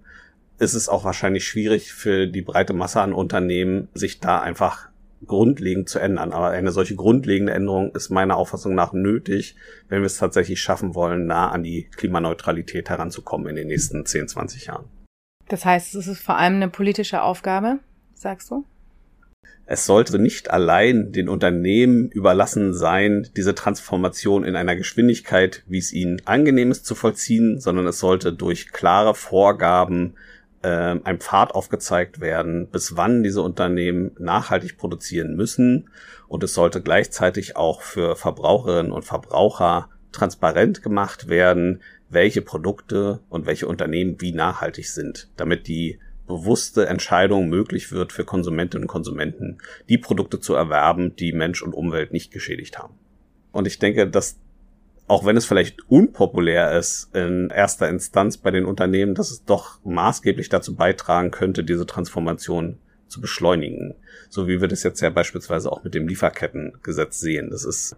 ist 0.57 0.73
es 0.73 0.89
auch 0.89 1.05
wahrscheinlich 1.05 1.47
schwierig 1.47 1.93
für 1.93 2.27
die 2.27 2.41
breite 2.41 2.73
Masse 2.73 2.99
an 2.99 3.13
Unternehmen, 3.13 3.87
sich 3.93 4.19
da 4.19 4.41
einfach 4.41 4.89
grundlegend 5.25 5.87
zu 5.87 5.99
ändern. 5.99 6.33
Aber 6.33 6.49
eine 6.49 6.73
solche 6.73 6.95
grundlegende 6.95 7.53
Änderung 7.53 7.95
ist 7.95 8.09
meiner 8.09 8.35
Auffassung 8.35 8.75
nach 8.75 8.91
nötig, 8.91 9.55
wenn 9.87 10.01
wir 10.01 10.07
es 10.07 10.17
tatsächlich 10.17 10.59
schaffen 10.59 10.95
wollen, 10.95 11.27
nah 11.27 11.49
an 11.49 11.63
die 11.63 11.87
Klimaneutralität 11.95 12.89
heranzukommen 12.89 13.47
in 13.47 13.55
den 13.55 13.67
nächsten 13.67 14.05
10, 14.05 14.27
20 14.27 14.65
Jahren. 14.65 14.98
Das 15.49 15.65
heißt, 15.65 15.95
es 15.95 16.07
ist 16.07 16.21
vor 16.21 16.37
allem 16.37 16.55
eine 16.55 16.69
politische 16.69 17.21
Aufgabe, 17.21 17.79
sagst 18.13 18.51
du? 18.51 18.63
Es 19.65 19.85
sollte 19.85 20.17
nicht 20.17 20.49
allein 20.49 21.11
den 21.11 21.29
Unternehmen 21.29 22.09
überlassen 22.09 22.73
sein, 22.73 23.27
diese 23.35 23.53
Transformation 23.53 24.43
in 24.43 24.55
einer 24.55 24.75
Geschwindigkeit, 24.75 25.63
wie 25.67 25.77
es 25.77 25.91
ihnen 25.91 26.21
angenehm 26.25 26.71
ist, 26.71 26.85
zu 26.85 26.95
vollziehen, 26.95 27.59
sondern 27.59 27.85
es 27.87 27.99
sollte 27.99 28.33
durch 28.33 28.71
klare 28.71 29.13
Vorgaben 29.13 30.15
äh, 30.61 30.95
ein 31.03 31.19
Pfad 31.19 31.53
aufgezeigt 31.53 32.19
werden, 32.19 32.67
bis 32.67 32.95
wann 32.95 33.23
diese 33.23 33.41
Unternehmen 33.41 34.11
nachhaltig 34.17 34.77
produzieren 34.77 35.35
müssen. 35.35 35.89
Und 36.27 36.43
es 36.43 36.53
sollte 36.53 36.81
gleichzeitig 36.81 37.55
auch 37.55 37.81
für 37.81 38.15
Verbraucherinnen 38.15 38.91
und 38.91 39.05
Verbraucher 39.05 39.89
transparent 40.11 40.81
gemacht 40.81 41.29
werden, 41.29 41.81
welche 42.09 42.41
Produkte 42.41 43.21
und 43.29 43.45
welche 43.45 43.67
Unternehmen 43.67 44.19
wie 44.19 44.31
nachhaltig 44.31 44.89
sind, 44.89 45.29
damit 45.37 45.67
die 45.67 45.99
bewusste 46.27 46.87
Entscheidung 46.87 47.49
möglich 47.49 47.91
wird 47.91 48.13
für 48.13 48.23
Konsumentinnen 48.23 48.83
und 48.83 48.87
Konsumenten, 48.87 49.57
die 49.89 49.97
Produkte 49.97 50.39
zu 50.39 50.53
erwerben, 50.53 51.15
die 51.15 51.33
Mensch 51.33 51.61
und 51.63 51.73
Umwelt 51.73 52.13
nicht 52.13 52.31
geschädigt 52.31 52.77
haben. 52.77 52.93
Und 53.51 53.67
ich 53.67 53.79
denke, 53.79 54.07
dass 54.07 54.39
auch 55.07 55.25
wenn 55.25 55.37
es 55.37 55.45
vielleicht 55.45 55.89
unpopulär 55.89 56.77
ist 56.77 57.09
in 57.15 57.49
erster 57.49 57.89
Instanz 57.89 58.37
bei 58.37 58.51
den 58.51 58.65
Unternehmen, 58.65 59.15
dass 59.15 59.31
es 59.31 59.43
doch 59.43 59.83
maßgeblich 59.83 60.49
dazu 60.49 60.75
beitragen 60.75 61.31
könnte, 61.31 61.63
diese 61.63 61.87
Transformation 61.87 62.77
zu 63.07 63.19
beschleunigen. 63.19 63.95
So 64.29 64.47
wie 64.47 64.61
wir 64.61 64.67
das 64.67 64.83
jetzt 64.83 65.01
ja 65.01 65.09
beispielsweise 65.09 65.71
auch 65.71 65.83
mit 65.83 65.95
dem 65.95 66.07
Lieferkettengesetz 66.07 67.19
sehen. 67.19 67.49
Das 67.49 67.65
ist 67.65 67.97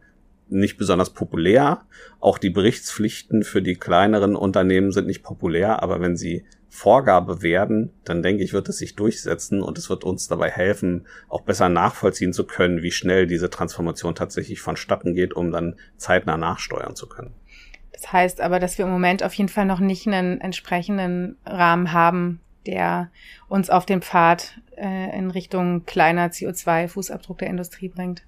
nicht 0.51 0.77
besonders 0.77 1.11
populär. 1.11 1.81
Auch 2.19 2.37
die 2.37 2.49
Berichtspflichten 2.49 3.43
für 3.43 3.61
die 3.61 3.75
kleineren 3.75 4.35
Unternehmen 4.35 4.91
sind 4.91 5.07
nicht 5.07 5.23
populär, 5.23 5.81
aber 5.81 6.01
wenn 6.01 6.15
sie 6.15 6.45
Vorgabe 6.73 7.41
werden, 7.41 7.91
dann 8.05 8.23
denke 8.23 8.43
ich, 8.43 8.53
wird 8.53 8.69
es 8.69 8.77
sich 8.77 8.95
durchsetzen 8.95 9.61
und 9.61 9.77
es 9.77 9.89
wird 9.89 10.05
uns 10.05 10.29
dabei 10.29 10.49
helfen, 10.49 11.05
auch 11.27 11.41
besser 11.41 11.67
nachvollziehen 11.67 12.31
zu 12.31 12.45
können, 12.45 12.81
wie 12.81 12.91
schnell 12.91 13.27
diese 13.27 13.49
Transformation 13.49 14.15
tatsächlich 14.15 14.61
vonstatten 14.61 15.13
geht, 15.13 15.33
um 15.33 15.51
dann 15.51 15.75
zeitnah 15.97 16.37
nachsteuern 16.37 16.95
zu 16.95 17.09
können. 17.09 17.33
Das 17.91 18.13
heißt 18.13 18.39
aber, 18.39 18.59
dass 18.59 18.77
wir 18.77 18.85
im 18.85 18.91
Moment 18.91 19.21
auf 19.21 19.33
jeden 19.33 19.49
Fall 19.49 19.65
noch 19.65 19.81
nicht 19.81 20.07
einen 20.07 20.39
entsprechenden 20.39 21.37
Rahmen 21.45 21.91
haben, 21.91 22.39
der 22.65 23.11
uns 23.49 23.69
auf 23.69 23.85
den 23.85 24.01
Pfad 24.01 24.57
äh, 24.77 25.17
in 25.17 25.29
Richtung 25.29 25.85
kleiner 25.85 26.29
CO2-Fußabdruck 26.29 27.39
der 27.39 27.49
Industrie 27.49 27.89
bringt. 27.89 28.23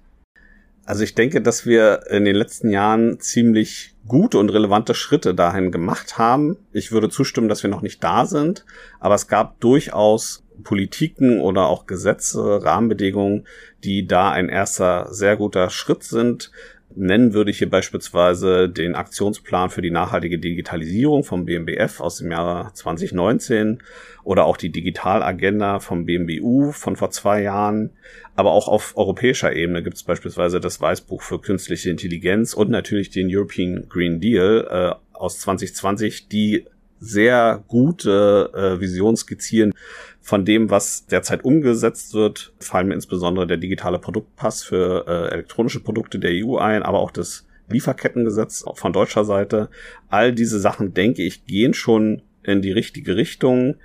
Also 0.86 1.02
ich 1.02 1.14
denke, 1.14 1.40
dass 1.40 1.64
wir 1.64 2.10
in 2.10 2.24
den 2.24 2.36
letzten 2.36 2.68
Jahren 2.68 3.18
ziemlich 3.18 3.94
gute 4.06 4.38
und 4.38 4.50
relevante 4.50 4.94
Schritte 4.94 5.34
dahin 5.34 5.70
gemacht 5.70 6.18
haben. 6.18 6.58
Ich 6.72 6.92
würde 6.92 7.08
zustimmen, 7.08 7.48
dass 7.48 7.62
wir 7.62 7.70
noch 7.70 7.80
nicht 7.80 8.04
da 8.04 8.26
sind, 8.26 8.66
aber 9.00 9.14
es 9.14 9.26
gab 9.26 9.60
durchaus 9.60 10.44
Politiken 10.62 11.40
oder 11.40 11.66
auch 11.66 11.86
Gesetze, 11.86 12.62
Rahmenbedingungen, 12.62 13.46
die 13.82 14.06
da 14.06 14.30
ein 14.30 14.48
erster 14.48 15.12
sehr 15.12 15.36
guter 15.36 15.70
Schritt 15.70 16.04
sind. 16.04 16.50
Nennen 16.96 17.32
würde 17.32 17.50
ich 17.50 17.58
hier 17.58 17.70
beispielsweise 17.70 18.68
den 18.68 18.94
Aktionsplan 18.94 19.70
für 19.70 19.82
die 19.82 19.90
nachhaltige 19.90 20.38
Digitalisierung 20.38 21.24
vom 21.24 21.44
BMBF 21.44 22.00
aus 22.00 22.18
dem 22.18 22.30
Jahre 22.30 22.72
2019 22.72 23.82
oder 24.22 24.44
auch 24.44 24.56
die 24.56 24.70
Digitalagenda 24.70 25.80
vom 25.80 26.06
BMBU 26.06 26.70
von 26.70 26.94
vor 26.94 27.10
zwei 27.10 27.42
Jahren. 27.42 27.90
Aber 28.36 28.52
auch 28.52 28.68
auf 28.68 28.96
europäischer 28.96 29.54
Ebene 29.54 29.82
gibt 29.82 29.96
es 29.96 30.02
beispielsweise 30.02 30.60
das 30.60 30.80
Weißbuch 30.80 31.22
für 31.22 31.40
künstliche 31.40 31.90
Intelligenz 31.90 32.54
und 32.54 32.70
natürlich 32.70 33.10
den 33.10 33.28
European 33.30 33.86
Green 33.88 34.20
Deal 34.20 34.66
äh, 34.68 35.16
aus 35.16 35.38
2020, 35.40 36.28
die 36.28 36.66
sehr 36.98 37.62
gute 37.68 38.50
äh, 38.54 38.80
Vision 38.80 39.16
skizzieren 39.16 39.72
von 40.20 40.44
dem, 40.44 40.70
was 40.70 41.06
derzeit 41.06 41.44
umgesetzt 41.44 42.14
wird, 42.14 42.54
fallen 42.58 42.88
mir 42.88 42.94
insbesondere 42.94 43.46
der 43.46 43.58
digitale 43.58 43.98
Produktpass 43.98 44.62
für 44.62 45.04
äh, 45.06 45.32
elektronische 45.34 45.80
Produkte 45.80 46.18
der 46.18 46.30
EU 46.32 46.56
ein, 46.56 46.82
aber 46.82 47.00
auch 47.00 47.10
das 47.10 47.46
Lieferkettengesetz 47.68 48.64
von 48.74 48.92
deutscher 48.92 49.24
Seite. 49.24 49.68
All 50.08 50.32
diese 50.32 50.58
Sachen, 50.58 50.94
denke 50.94 51.22
ich, 51.22 51.44
gehen 51.46 51.74
schon 51.74 52.22
in 52.42 52.62
die 52.62 52.72
richtige 52.72 53.16
Richtung. 53.16 53.76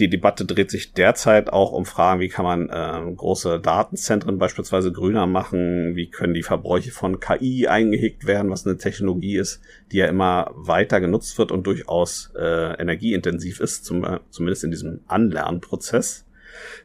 Die 0.00 0.08
Debatte 0.08 0.46
dreht 0.46 0.70
sich 0.70 0.94
derzeit 0.94 1.52
auch 1.52 1.72
um 1.72 1.84
Fragen, 1.84 2.20
wie 2.20 2.28
kann 2.28 2.46
man 2.46 2.70
äh, 2.70 3.14
große 3.14 3.60
Datenzentren 3.60 4.38
beispielsweise 4.38 4.92
grüner 4.92 5.26
machen, 5.26 5.94
wie 5.94 6.08
können 6.08 6.32
die 6.32 6.42
Verbräuche 6.42 6.90
von 6.90 7.20
KI 7.20 7.68
eingehegt 7.68 8.26
werden, 8.26 8.50
was 8.50 8.66
eine 8.66 8.78
Technologie 8.78 9.36
ist, 9.36 9.60
die 9.92 9.98
ja 9.98 10.06
immer 10.06 10.52
weiter 10.54 11.02
genutzt 11.02 11.36
wird 11.36 11.52
und 11.52 11.66
durchaus 11.66 12.32
äh, 12.34 12.80
energieintensiv 12.80 13.60
ist, 13.60 13.84
zum, 13.84 14.02
äh, 14.04 14.20
zumindest 14.30 14.64
in 14.64 14.70
diesem 14.70 15.00
Anlernprozess. 15.06 16.24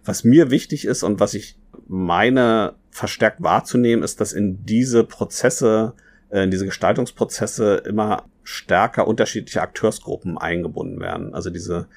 Was 0.03 0.25
mir 0.25 0.51
wichtig 0.51 0.83
ist 0.83 1.03
und 1.03 1.21
was 1.21 1.35
ich 1.35 1.57
meine 1.87 2.75
verstärkt 2.89 3.41
wahrzunehmen, 3.41 4.03
ist, 4.03 4.19
dass 4.19 4.33
in 4.33 4.65
diese 4.65 5.05
Prozesse, 5.05 5.93
äh, 6.31 6.43
in 6.43 6.51
diese 6.51 6.65
Gestaltungsprozesse 6.65 7.75
immer 7.87 8.25
stärker 8.43 9.07
unterschiedliche 9.07 9.61
Akteursgruppen 9.61 10.37
eingebunden 10.37 10.99
werden. 10.99 11.33
Also 11.33 11.49
diese 11.49 11.87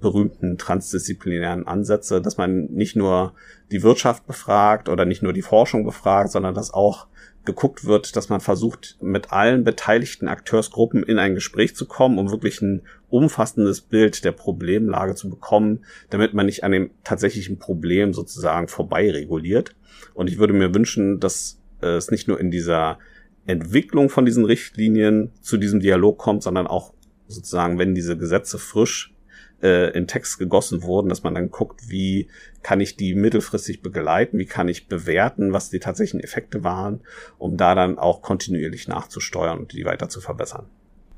berühmten 0.00 0.58
transdisziplinären 0.58 1.66
Ansätze, 1.66 2.20
dass 2.20 2.36
man 2.36 2.66
nicht 2.66 2.96
nur 2.96 3.34
die 3.70 3.82
Wirtschaft 3.82 4.26
befragt 4.26 4.88
oder 4.88 5.04
nicht 5.04 5.22
nur 5.22 5.32
die 5.32 5.42
Forschung 5.42 5.84
befragt, 5.84 6.30
sondern 6.30 6.54
dass 6.54 6.72
auch 6.72 7.06
geguckt 7.44 7.86
wird, 7.86 8.14
dass 8.14 8.28
man 8.28 8.40
versucht, 8.40 8.98
mit 9.00 9.32
allen 9.32 9.64
beteiligten 9.64 10.28
Akteursgruppen 10.28 11.02
in 11.02 11.18
ein 11.18 11.34
Gespräch 11.34 11.74
zu 11.74 11.86
kommen, 11.86 12.18
um 12.18 12.30
wirklich 12.30 12.60
ein 12.60 12.82
umfassendes 13.08 13.80
Bild 13.80 14.24
der 14.24 14.32
Problemlage 14.32 15.14
zu 15.14 15.30
bekommen, 15.30 15.84
damit 16.10 16.34
man 16.34 16.46
nicht 16.46 16.62
an 16.62 16.72
dem 16.72 16.90
tatsächlichen 17.04 17.58
Problem 17.58 18.12
sozusagen 18.12 18.68
vorbei 18.68 19.10
reguliert. 19.10 19.74
Und 20.12 20.28
ich 20.28 20.38
würde 20.38 20.52
mir 20.52 20.74
wünschen, 20.74 21.20
dass 21.20 21.58
es 21.80 22.10
nicht 22.10 22.28
nur 22.28 22.38
in 22.38 22.50
dieser 22.50 22.98
Entwicklung 23.46 24.10
von 24.10 24.26
diesen 24.26 24.44
Richtlinien 24.44 25.32
zu 25.40 25.56
diesem 25.56 25.80
Dialog 25.80 26.18
kommt, 26.18 26.42
sondern 26.42 26.66
auch 26.66 26.92
sozusagen, 27.28 27.78
wenn 27.78 27.94
diese 27.94 28.18
Gesetze 28.18 28.58
frisch 28.58 29.14
äh, 29.62 29.90
in 29.96 30.06
Text 30.06 30.38
gegossen 30.38 30.82
wurden, 30.82 31.08
dass 31.08 31.22
man 31.22 31.34
dann 31.34 31.50
guckt, 31.50 31.88
wie 31.88 32.28
kann 32.62 32.80
ich 32.80 32.96
die 32.96 33.14
mittelfristig 33.14 33.82
begleiten, 33.82 34.38
wie 34.38 34.46
kann 34.46 34.68
ich 34.68 34.88
bewerten, 34.88 35.52
was 35.52 35.70
die 35.70 35.80
tatsächlichen 35.80 36.20
Effekte 36.20 36.64
waren, 36.64 37.00
um 37.38 37.56
da 37.56 37.74
dann 37.74 37.98
auch 37.98 38.22
kontinuierlich 38.22 38.88
nachzusteuern 38.88 39.58
und 39.58 39.72
die 39.72 39.84
weiter 39.84 40.08
zu 40.08 40.20
verbessern. 40.20 40.66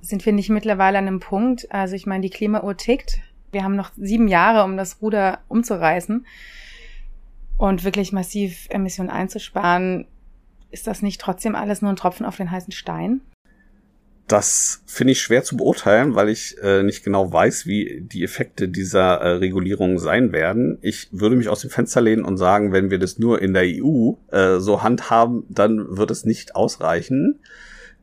Sind 0.00 0.24
wir 0.24 0.33
nicht 0.33 0.48
mittlerweile 0.48 0.98
an 0.98 1.07
einem 1.07 1.20
Punkt, 1.20 1.70
also 1.70 1.94
ich 1.94 2.07
meine, 2.07 2.22
die 2.22 2.31
Klimauhr 2.31 2.76
tickt, 2.76 3.20
wir 3.53 3.64
haben 3.64 3.76
noch 3.76 3.90
sieben 3.96 4.29
Jahre, 4.29 4.64
um 4.64 4.76
das 4.76 5.03
Ruder 5.03 5.40
umzureißen 5.48 6.24
und 7.59 7.85
wirklich 7.85 8.12
massiv 8.12 8.66
Emissionen 8.70 9.11
einzusparen. 9.11 10.07
Ist 10.70 10.87
das 10.87 11.03
nicht 11.03 11.20
trotzdem 11.20 11.55
alles 11.55 11.83
nur 11.83 11.90
ein 11.90 11.96
Tropfen 11.96 12.24
auf 12.24 12.37
den 12.37 12.50
heißen 12.50 12.72
Stein? 12.72 13.20
Das 14.31 14.85
finde 14.87 15.11
ich 15.11 15.21
schwer 15.21 15.43
zu 15.43 15.57
beurteilen, 15.57 16.14
weil 16.14 16.29
ich 16.29 16.57
äh, 16.62 16.85
nicht 16.85 17.03
genau 17.03 17.33
weiß, 17.33 17.66
wie 17.66 18.01
die 18.01 18.23
Effekte 18.23 18.69
dieser 18.69 19.14
äh, 19.14 19.29
Regulierung 19.33 19.99
sein 19.99 20.31
werden. 20.31 20.79
Ich 20.83 21.09
würde 21.11 21.35
mich 21.35 21.49
aus 21.49 21.62
dem 21.62 21.71
Fenster 21.71 22.01
lehnen 22.01 22.25
und 22.25 22.37
sagen, 22.37 22.73
wenn 22.73 22.93
wir 22.93 23.01
das 23.01 23.19
nur 23.19 23.43
in 23.43 23.55
der 23.55 23.64
EU 23.64 24.12
äh, 24.31 24.61
so 24.61 24.85
handhaben, 24.85 25.43
dann 25.49 25.97
wird 25.97 26.12
es 26.12 26.25
nicht 26.25 26.55
ausreichen. 26.55 27.40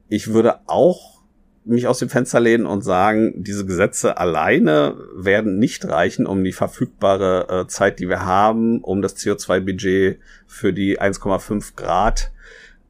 Ich 0.09 0.33
würde 0.33 0.67
auch 0.67 1.21
mich 1.63 1.87
aus 1.87 1.99
dem 1.99 2.09
Fenster 2.09 2.41
lehnen 2.41 2.65
und 2.65 2.81
sagen, 2.83 3.41
diese 3.41 3.65
Gesetze 3.65 4.17
alleine 4.17 4.97
werden 5.15 5.59
nicht 5.59 5.85
reichen, 5.85 6.25
um 6.25 6.43
die 6.43 6.51
verfügbare 6.51 7.61
äh, 7.61 7.67
Zeit, 7.67 7.99
die 7.99 8.09
wir 8.09 8.25
haben, 8.25 8.83
um 8.83 9.01
das 9.01 9.15
CO2-Budget 9.15 10.19
für 10.45 10.73
die 10.73 10.99
1,5 10.99 11.77
Grad 11.77 12.33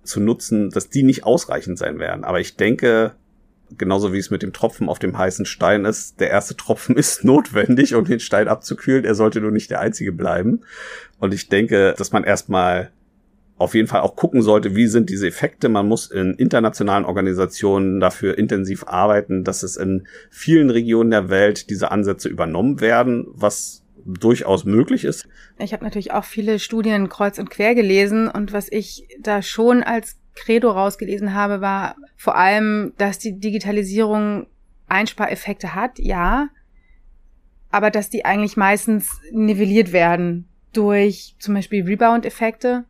zu 0.02 0.20
nutzen, 0.20 0.72
dass 0.72 0.90
die 0.90 1.04
nicht 1.04 1.24
ausreichend 1.24 1.78
sein 1.78 2.00
werden. 2.00 2.24
Aber 2.24 2.40
ich 2.40 2.56
denke, 2.56 3.14
genauso 3.78 4.14
wie 4.14 4.20
es 4.20 4.30
mit 4.30 4.44
dem 4.44 4.54
Tropfen 4.54 4.90
auf 4.90 5.00
dem 5.00 5.18
heißen 5.18 5.46
Stein 5.46 5.86
ist, 5.86 6.20
der 6.20 6.30
erste 6.30 6.56
Tropfen 6.56 6.96
ist 6.98 7.24
notwendig, 7.24 7.96
um 7.96 8.06
den 8.06 8.20
Stein 8.20 8.48
abzukühlen. 8.48 9.06
Er 9.06 9.16
sollte 9.16 9.42
nur 9.42 9.52
nicht 9.52 9.70
der 9.70 9.80
einzige 9.80 10.12
bleiben. 10.12 10.62
Und 11.20 11.34
ich 11.34 11.50
denke, 11.50 11.94
dass 11.98 12.12
man 12.12 12.24
erstmal 12.24 12.92
auf 13.58 13.74
jeden 13.74 13.88
Fall 13.88 14.02
auch 14.02 14.16
gucken 14.16 14.42
sollte, 14.42 14.76
wie 14.76 14.88
sind 14.88 15.10
diese 15.10 15.28
Effekte. 15.28 15.68
Man 15.68 15.88
muss 15.88 16.12
in 16.12 16.36
internationalen 16.36 17.06
Organisationen 17.06 18.00
dafür 18.00 18.38
intensiv 18.38 18.84
arbeiten, 18.86 19.44
dass 19.44 19.64
es 19.64 19.78
in 19.78 20.08
vielen 20.30 20.70
Regionen 20.70 21.10
der 21.10 21.30
Welt 21.30 21.70
diese 21.70 21.92
Ansätze 21.92 22.30
übernommen 22.30 22.82
werden, 22.82 23.26
was 23.30 23.84
durchaus 24.06 24.64
möglich 24.64 25.04
ist. 25.04 25.28
Ich 25.58 25.74
habe 25.74 25.84
natürlich 25.84 26.14
auch 26.14 26.24
viele 26.24 26.60
Studien 26.60 27.10
kreuz 27.10 27.40
und 27.40 27.50
quer 27.50 27.76
gelesen 27.76 28.30
und 28.30 28.54
was 28.54 28.72
ich 28.72 29.08
da 29.20 29.42
schon 29.42 29.84
als 29.84 30.18
Credo 30.38 30.72
rausgelesen 30.72 31.34
habe, 31.34 31.62
war 31.62 31.96
vor 32.16 32.36
allem, 32.36 32.94
dass 32.98 33.20
die 33.20 33.40
Digitalisierung 33.40 34.48
Einspareffekte 34.88 35.76
hat, 35.76 36.00
ja, 36.00 36.50
aber 37.72 37.92
dass 37.92 38.10
die 38.10 38.26
eigentlich 38.26 38.56
meistens 38.56 39.20
nivelliert 39.32 39.92
werden 39.92 40.48
durch 40.74 41.36
zum 41.40 41.54
Beispiel 41.54 41.84
Rebound-Effekte, 41.84 42.86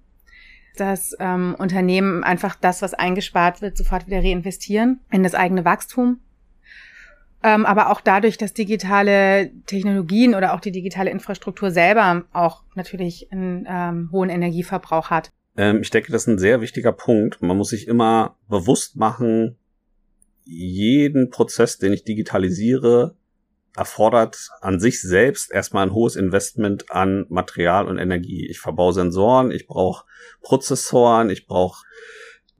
dass 0.76 1.16
ähm, 1.20 1.56
Unternehmen 1.58 2.24
einfach 2.24 2.56
das, 2.56 2.82
was 2.82 2.94
eingespart 2.94 3.62
wird, 3.62 3.78
sofort 3.78 4.06
wieder 4.08 4.20
reinvestieren 4.20 5.00
in 5.10 5.24
das 5.24 5.34
eigene 5.34 5.66
Wachstum. 5.66 6.20
Ähm, 7.44 7.66
aber 7.66 7.92
auch 7.92 8.02
dadurch, 8.02 8.38
dass 8.38 8.54
digitale 8.54 9.52
Technologien 9.66 10.36
oder 10.36 10.54
auch 10.54 10.60
die 10.60 10.72
digitale 10.72 11.12
Infrastruktur 11.12 11.72
selber 11.72 12.26
auch 12.34 12.64
natürlich 12.76 13.32
einen 13.32 13.66
ähm, 13.70 14.10
hohen 14.12 14.30
Energieverbrauch 14.30 15.10
hat. 15.10 15.30
Ähm, 15.58 15.82
ich 15.82 15.90
denke, 15.90 16.12
das 16.12 16.24
ist 16.24 16.28
ein 16.28 16.40
sehr 16.40 16.62
wichtiger 16.62 16.92
Punkt. 16.92 17.42
Man 17.42 17.58
muss 17.58 17.70
sich 17.70 17.88
immer 17.88 18.38
bewusst 18.48 18.96
machen, 18.96 19.58
jeden 20.46 21.30
Prozess, 21.30 21.78
den 21.78 21.92
ich 21.92 22.04
digitalisiere, 22.04 23.16
erfordert 23.76 24.50
an 24.62 24.80
sich 24.80 25.02
selbst 25.02 25.52
erstmal 25.52 25.86
ein 25.86 25.94
hohes 25.94 26.16
Investment 26.16 26.92
an 26.92 27.26
Material 27.30 27.88
und 27.88 27.98
Energie. 27.98 28.48
Ich 28.50 28.60
verbaue 28.60 28.94
Sensoren, 28.94 29.52
ich 29.52 29.68
brauche 29.68 30.06
Prozessoren, 30.42 31.30
ich 31.30 31.46
brauche 31.46 31.86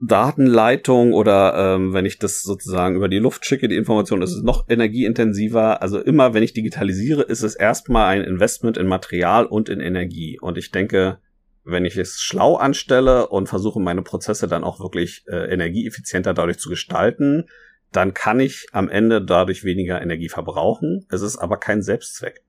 Datenleitung 0.00 1.12
oder 1.12 1.74
ähm, 1.74 1.92
wenn 1.92 2.06
ich 2.06 2.18
das 2.20 2.42
sozusagen 2.42 2.94
über 2.94 3.08
die 3.08 3.18
Luft 3.18 3.44
schicke, 3.44 3.66
die 3.66 3.76
Information, 3.76 4.22
ist 4.22 4.32
es 4.32 4.42
noch 4.42 4.68
energieintensiver. 4.68 5.82
Also 5.82 5.98
immer, 6.00 6.34
wenn 6.34 6.44
ich 6.44 6.52
digitalisiere, 6.52 7.22
ist 7.22 7.42
es 7.42 7.56
erstmal 7.56 8.06
ein 8.06 8.22
Investment 8.22 8.76
in 8.76 8.86
Material 8.86 9.44
und 9.44 9.68
in 9.68 9.80
Energie. 9.80 10.38
Und 10.40 10.56
ich 10.56 10.70
denke, 10.70 11.18
wenn 11.68 11.84
ich 11.84 11.96
es 11.96 12.20
schlau 12.20 12.56
anstelle 12.56 13.28
und 13.28 13.48
versuche, 13.48 13.80
meine 13.80 14.02
Prozesse 14.02 14.48
dann 14.48 14.64
auch 14.64 14.80
wirklich 14.80 15.24
äh, 15.28 15.52
energieeffizienter 15.52 16.32
dadurch 16.32 16.58
zu 16.58 16.70
gestalten, 16.70 17.44
dann 17.92 18.14
kann 18.14 18.40
ich 18.40 18.66
am 18.72 18.88
Ende 18.88 19.22
dadurch 19.24 19.64
weniger 19.64 20.00
Energie 20.00 20.28
verbrauchen. 20.28 21.06
Es 21.10 21.22
ist 21.22 21.36
aber 21.36 21.58
kein 21.58 21.82
Selbstzweck. 21.82 22.42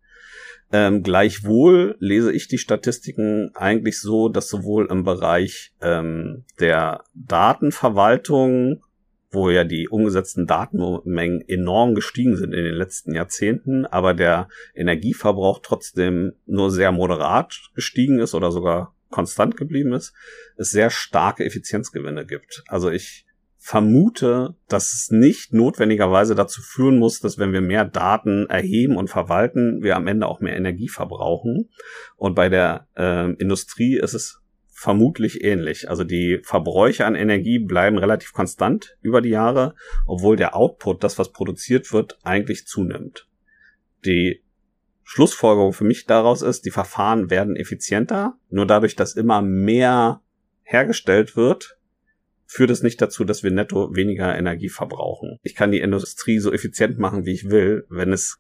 Ähm, 0.72 1.04
gleichwohl 1.04 1.96
lese 2.00 2.32
ich 2.32 2.48
die 2.48 2.58
Statistiken 2.58 3.52
eigentlich 3.56 4.00
so, 4.00 4.30
dass 4.30 4.50
sowohl 4.50 4.88
im 4.90 5.04
Bereich 5.04 5.74
ähm, 5.82 6.46
der 6.60 7.04
Datenverwaltung, 7.14 8.84
wo 9.32 9.50
ja 9.50 9.64
die 9.64 9.90
umgesetzten 9.90 10.46
Datenmengen 10.46 11.42
enorm 11.48 11.96
gestiegen 11.96 12.36
sind 12.36 12.54
in 12.54 12.64
den 12.64 12.76
letzten 12.76 13.16
Jahrzehnten, 13.16 13.86
aber 13.86 14.14
der 14.14 14.48
Energieverbrauch 14.76 15.60
trotzdem 15.64 16.34
nur 16.46 16.72
sehr 16.72 16.92
moderat 16.92 17.70
gestiegen 17.74 18.20
ist 18.20 18.36
oder 18.36 18.52
sogar 18.52 18.94
konstant 19.10 19.58
geblieben 19.58 19.94
ist, 19.94 20.14
es 20.58 20.72
sehr 20.72 20.90
starke 20.90 21.46
Effizienzgewinne 21.46 22.26
gibt. 22.26 22.64
Also 22.68 22.90
ich 22.90 23.26
vermute, 23.58 24.56
dass 24.70 24.94
es 24.94 25.12
nicht 25.12 25.54
notwendigerweise 25.54 26.34
dazu 26.34 26.62
führen 26.62 26.98
muss, 26.98 27.20
dass 27.20 27.38
wenn 27.38 27.52
wir 27.52 27.62
mehr 27.62 27.84
Daten 27.84 28.46
erheben 28.48 28.96
und 28.96 29.10
verwalten, 29.10 29.84
wir 29.84 29.98
am 29.98 30.08
Ende 30.08 30.28
auch 30.28 30.40
mehr 30.40 30.56
Energie 30.56 30.88
verbrauchen. 30.88 31.70
Und 32.16 32.36
bei 32.36 32.48
der 32.48 32.88
äh, 32.96 33.34
Industrie 33.34 33.98
ist 33.98 34.14
es 34.14 34.42
vermutlich 34.80 35.44
ähnlich. 35.44 35.90
Also 35.90 36.06
die 36.06 36.40
Verbräuche 36.42 37.06
an 37.06 37.16
Energie 37.16 37.60
bleiben 37.60 37.98
relativ 37.98 38.32
konstant 38.32 38.98
über 39.02 39.22
die 39.22 39.30
Jahre, 39.30 39.76
obwohl 40.08 40.38
der 40.38 40.56
Output, 40.56 41.04
das 41.04 41.20
was 41.20 41.34
produziert 41.34 41.92
wird, 41.92 42.18
eigentlich 42.24 42.66
zunimmt. 42.66 43.28
Die 44.06 44.42
Schlussfolgerung 45.12 45.74
für 45.74 45.86
mich 45.86 46.06
daraus 46.06 46.44
ist, 46.44 46.66
die 46.66 46.70
Verfahren 46.70 47.32
werden 47.32 47.56
effizienter, 47.56 48.38
nur 48.52 48.68
dadurch, 48.68 48.96
dass 48.96 49.16
immer 49.16 49.42
mehr 49.42 50.22
hergestellt 50.62 51.36
wird, 51.36 51.80
führt 52.46 52.70
es 52.70 52.84
nicht 52.84 53.02
dazu, 53.02 53.24
dass 53.24 53.42
wir 53.42 53.50
netto 53.50 53.96
weniger 53.96 54.38
Energie 54.38 54.70
verbrauchen. 54.70 55.40
Ich 55.42 55.56
kann 55.56 55.72
die 55.72 55.80
Industrie 55.80 56.38
so 56.38 56.54
effizient 56.54 57.00
machen, 57.00 57.26
wie 57.26 57.34
ich 57.34 57.50
will. 57.50 57.88
Wenn 57.90 58.14
es 58.14 58.40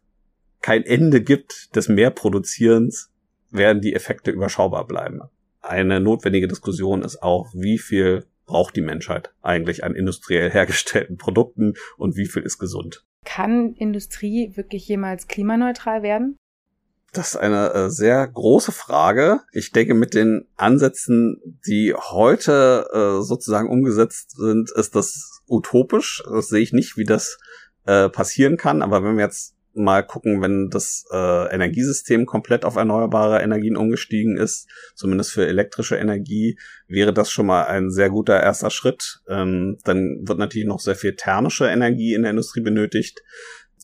kein 0.61 0.83
Ende 0.83 1.23
gibt 1.23 1.75
des 1.75 1.89
Mehrproduzierens, 1.89 3.11
werden 3.49 3.81
die 3.81 3.95
Effekte 3.95 4.29
überschaubar 4.29 4.85
bleiben. 4.85 5.21
Eine 5.61 5.99
notwendige 5.99 6.47
Diskussion 6.47 7.01
ist 7.01 7.23
auch, 7.23 7.51
wie 7.55 7.79
viel 7.79 8.27
braucht 8.45 8.75
die 8.75 8.81
Menschheit 8.81 9.33
eigentlich 9.41 9.83
an 9.83 9.95
industriell 9.95 10.51
hergestellten 10.51 11.17
Produkten 11.17 11.73
und 11.97 12.15
wie 12.15 12.27
viel 12.27 12.43
ist 12.43 12.59
gesund. 12.59 13.03
Kann 13.25 13.73
Industrie 13.73 14.51
wirklich 14.55 14.87
jemals 14.87 15.27
klimaneutral 15.27 16.03
werden? 16.03 16.37
Das 17.13 17.29
ist 17.29 17.37
eine 17.37 17.73
äh, 17.73 17.89
sehr 17.89 18.27
große 18.27 18.71
Frage. 18.71 19.41
Ich 19.51 19.71
denke, 19.71 19.93
mit 19.93 20.13
den 20.13 20.47
Ansätzen, 20.55 21.59
die 21.67 21.93
heute 21.95 22.87
äh, 22.93 23.23
sozusagen 23.23 23.69
umgesetzt 23.69 24.35
sind, 24.37 24.71
ist 24.71 24.95
das 24.95 25.41
utopisch. 25.47 26.23
Das 26.29 26.49
sehe 26.49 26.61
ich 26.61 26.71
nicht, 26.71 26.97
wie 26.97 27.05
das 27.05 27.39
äh, 27.85 28.09
passieren 28.09 28.57
kann. 28.57 28.83
Aber 28.83 29.03
wenn 29.03 29.17
wir 29.17 29.25
jetzt 29.25 29.55
mal 29.73 30.03
gucken, 30.03 30.41
wenn 30.41 30.69
das 30.69 31.05
äh, 31.11 31.53
Energiesystem 31.53 32.25
komplett 32.25 32.65
auf 32.65 32.75
erneuerbare 32.75 33.41
Energien 33.41 33.77
umgestiegen 33.77 34.37
ist, 34.37 34.67
zumindest 34.95 35.31
für 35.31 35.47
elektrische 35.47 35.95
Energie, 35.95 36.57
wäre 36.87 37.13
das 37.13 37.31
schon 37.31 37.45
mal 37.45 37.63
ein 37.65 37.89
sehr 37.89 38.09
guter 38.09 38.41
erster 38.41 38.69
Schritt. 38.69 39.21
Ähm, 39.27 39.77
dann 39.83 40.27
wird 40.27 40.39
natürlich 40.39 40.67
noch 40.67 40.79
sehr 40.79 40.95
viel 40.95 41.15
thermische 41.15 41.67
Energie 41.67 42.13
in 42.13 42.23
der 42.23 42.31
Industrie 42.31 42.61
benötigt. 42.61 43.21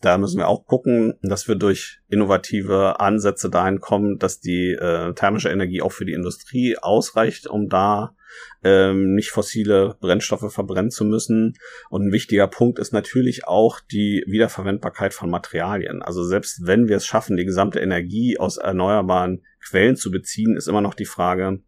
Da 0.02 0.18
müssen 0.18 0.38
wir 0.38 0.48
auch 0.48 0.66
gucken, 0.66 1.14
dass 1.22 1.48
wir 1.48 1.56
durch 1.56 2.00
innovative 2.10 3.00
Ansätze 3.00 3.50
dahin 3.50 3.80
kommen, 3.80 4.20
dass 4.20 4.40
die 4.40 4.72
äh, 4.72 5.14
thermische 5.14 5.50
Energie 5.50 5.82
auch 5.82 5.92
für 5.92 6.06
die 6.06 6.14
Industrie 6.14 6.78
ausreicht, 6.78 7.48
um 7.48 7.70
da 7.70 8.16
ähm, 8.64 9.14
nicht 9.16 9.30
fossile 9.30 9.96
Brennstoffe 10.00 10.52
verbrennen 10.54 10.92
zu 10.92 11.06
müssen. 11.06 11.54
Und 11.90 12.08
ein 12.08 12.12
wichtiger 12.12 12.48
Punkt 12.48 12.80
ist 12.80 12.92
natürlich 12.92 13.48
auch 13.48 13.80
die 13.80 14.24
Wiederverwendbarkeit 14.28 15.14
von 15.14 15.30
Materialien. 15.30 16.02
Also 16.02 16.24
selbst 16.24 16.66
wenn 16.66 16.88
wir 16.88 16.98
es 16.98 17.06
schaffen, 17.06 17.38
die 17.38 17.46
gesamte 17.46 17.80
Energie 17.80 18.38
aus 18.38 18.58
erneuerbaren 18.58 19.44
Quellen 19.64 19.96
zu 19.96 20.12
beziehen, 20.12 20.58
ist 20.58 20.68
immer 20.68 20.82
noch 20.82 20.94
die 20.94 21.06
Frage, 21.06 21.62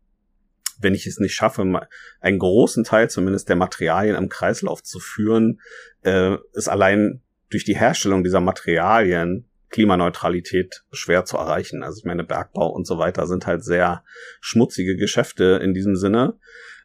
wenn 0.79 0.93
ich 0.93 1.07
es 1.07 1.19
nicht 1.19 1.33
schaffe, 1.33 1.87
einen 2.19 2.39
großen 2.39 2.83
Teil 2.83 3.09
zumindest 3.09 3.49
der 3.49 3.55
Materialien 3.55 4.15
im 4.15 4.29
Kreislauf 4.29 4.83
zu 4.83 4.99
führen, 4.99 5.59
äh, 6.03 6.35
ist 6.53 6.67
allein 6.67 7.21
durch 7.49 7.63
die 7.63 7.77
Herstellung 7.77 8.23
dieser 8.23 8.41
Materialien 8.41 9.45
Klimaneutralität 9.69 10.83
schwer 10.91 11.25
zu 11.25 11.38
erreichen. 11.38 11.83
Also 11.83 11.99
ich 11.99 12.05
meine, 12.05 12.23
Bergbau 12.23 12.69
und 12.69 12.88
so 12.88 12.97
weiter 12.97 13.27
sind 13.27 13.45
halt 13.47 13.63
sehr 13.63 14.03
schmutzige 14.39 14.95
Geschäfte 14.95 15.60
in 15.62 15.73
diesem 15.73 15.95
Sinne. 15.95 16.38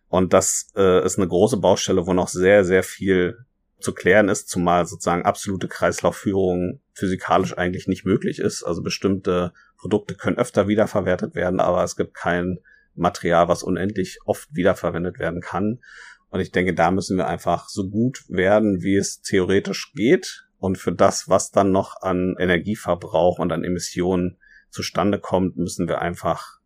Und 0.09 0.33
das 0.33 0.71
äh, 0.77 1.05
ist 1.05 1.19
eine 1.19 1.29
große 1.29 1.59
Baustelle, 1.59 2.07
wo 2.07 2.13
noch 2.13 2.29
sehr, 2.29 2.65
sehr 2.65 2.83
viel 2.83 3.39
zu 3.79 3.93
klären 3.93 4.29
ist, 4.29 4.49
zumal 4.49 4.87
sozusagen 4.87 5.25
absolute 5.25 5.69
Kreislaufführung 5.69 6.81
physikalisch 6.93 7.57
eigentlich 7.57 7.89
nicht 7.89 8.05
möglich 8.05 8.39
ist. 8.39 8.63
Also 8.63 8.83
bestimmte 8.83 9.53
Produkte 9.79 10.15
können 10.15 10.39
öfter 10.39 10.69
wiederverwertet 10.69 11.35
werden, 11.35 11.61
aber 11.61 11.83
es 11.83 11.97
gibt 11.97 12.15
kein 12.15 12.59
Material, 12.95 13.49
was 13.49 13.63
unendlich 13.63 14.19
oft 14.25 14.55
wiederverwendet 14.55 15.19
werden 15.19 15.41
kann. 15.41 15.81
Und 16.31 16.41
ich 16.41 16.51
denke, 16.51 16.75
da 16.75 16.91
müssen 16.91 17.17
wir 17.17 17.27
einfach 17.27 17.69
so 17.69 17.89
gut 17.89 18.25
werden, 18.29 18.83
wie 18.83 18.97
es 18.97 19.21
theoretisch 19.21 19.93
geht. 19.95 20.47
Und 20.63 20.79
für 20.79 20.93
das, 20.93 21.29
was 21.29 21.51
dann 21.51 21.73
noch 21.73 22.03
an 22.03 22.37
Energieverbrauch 22.39 23.41
und 23.41 23.51
an 23.51 23.65
Emissionen 23.65 24.39
zustande 24.71 25.19
kommt, 25.19 25.57
müssen 25.57 25.89
wir 25.89 26.01
einfach 26.01 26.61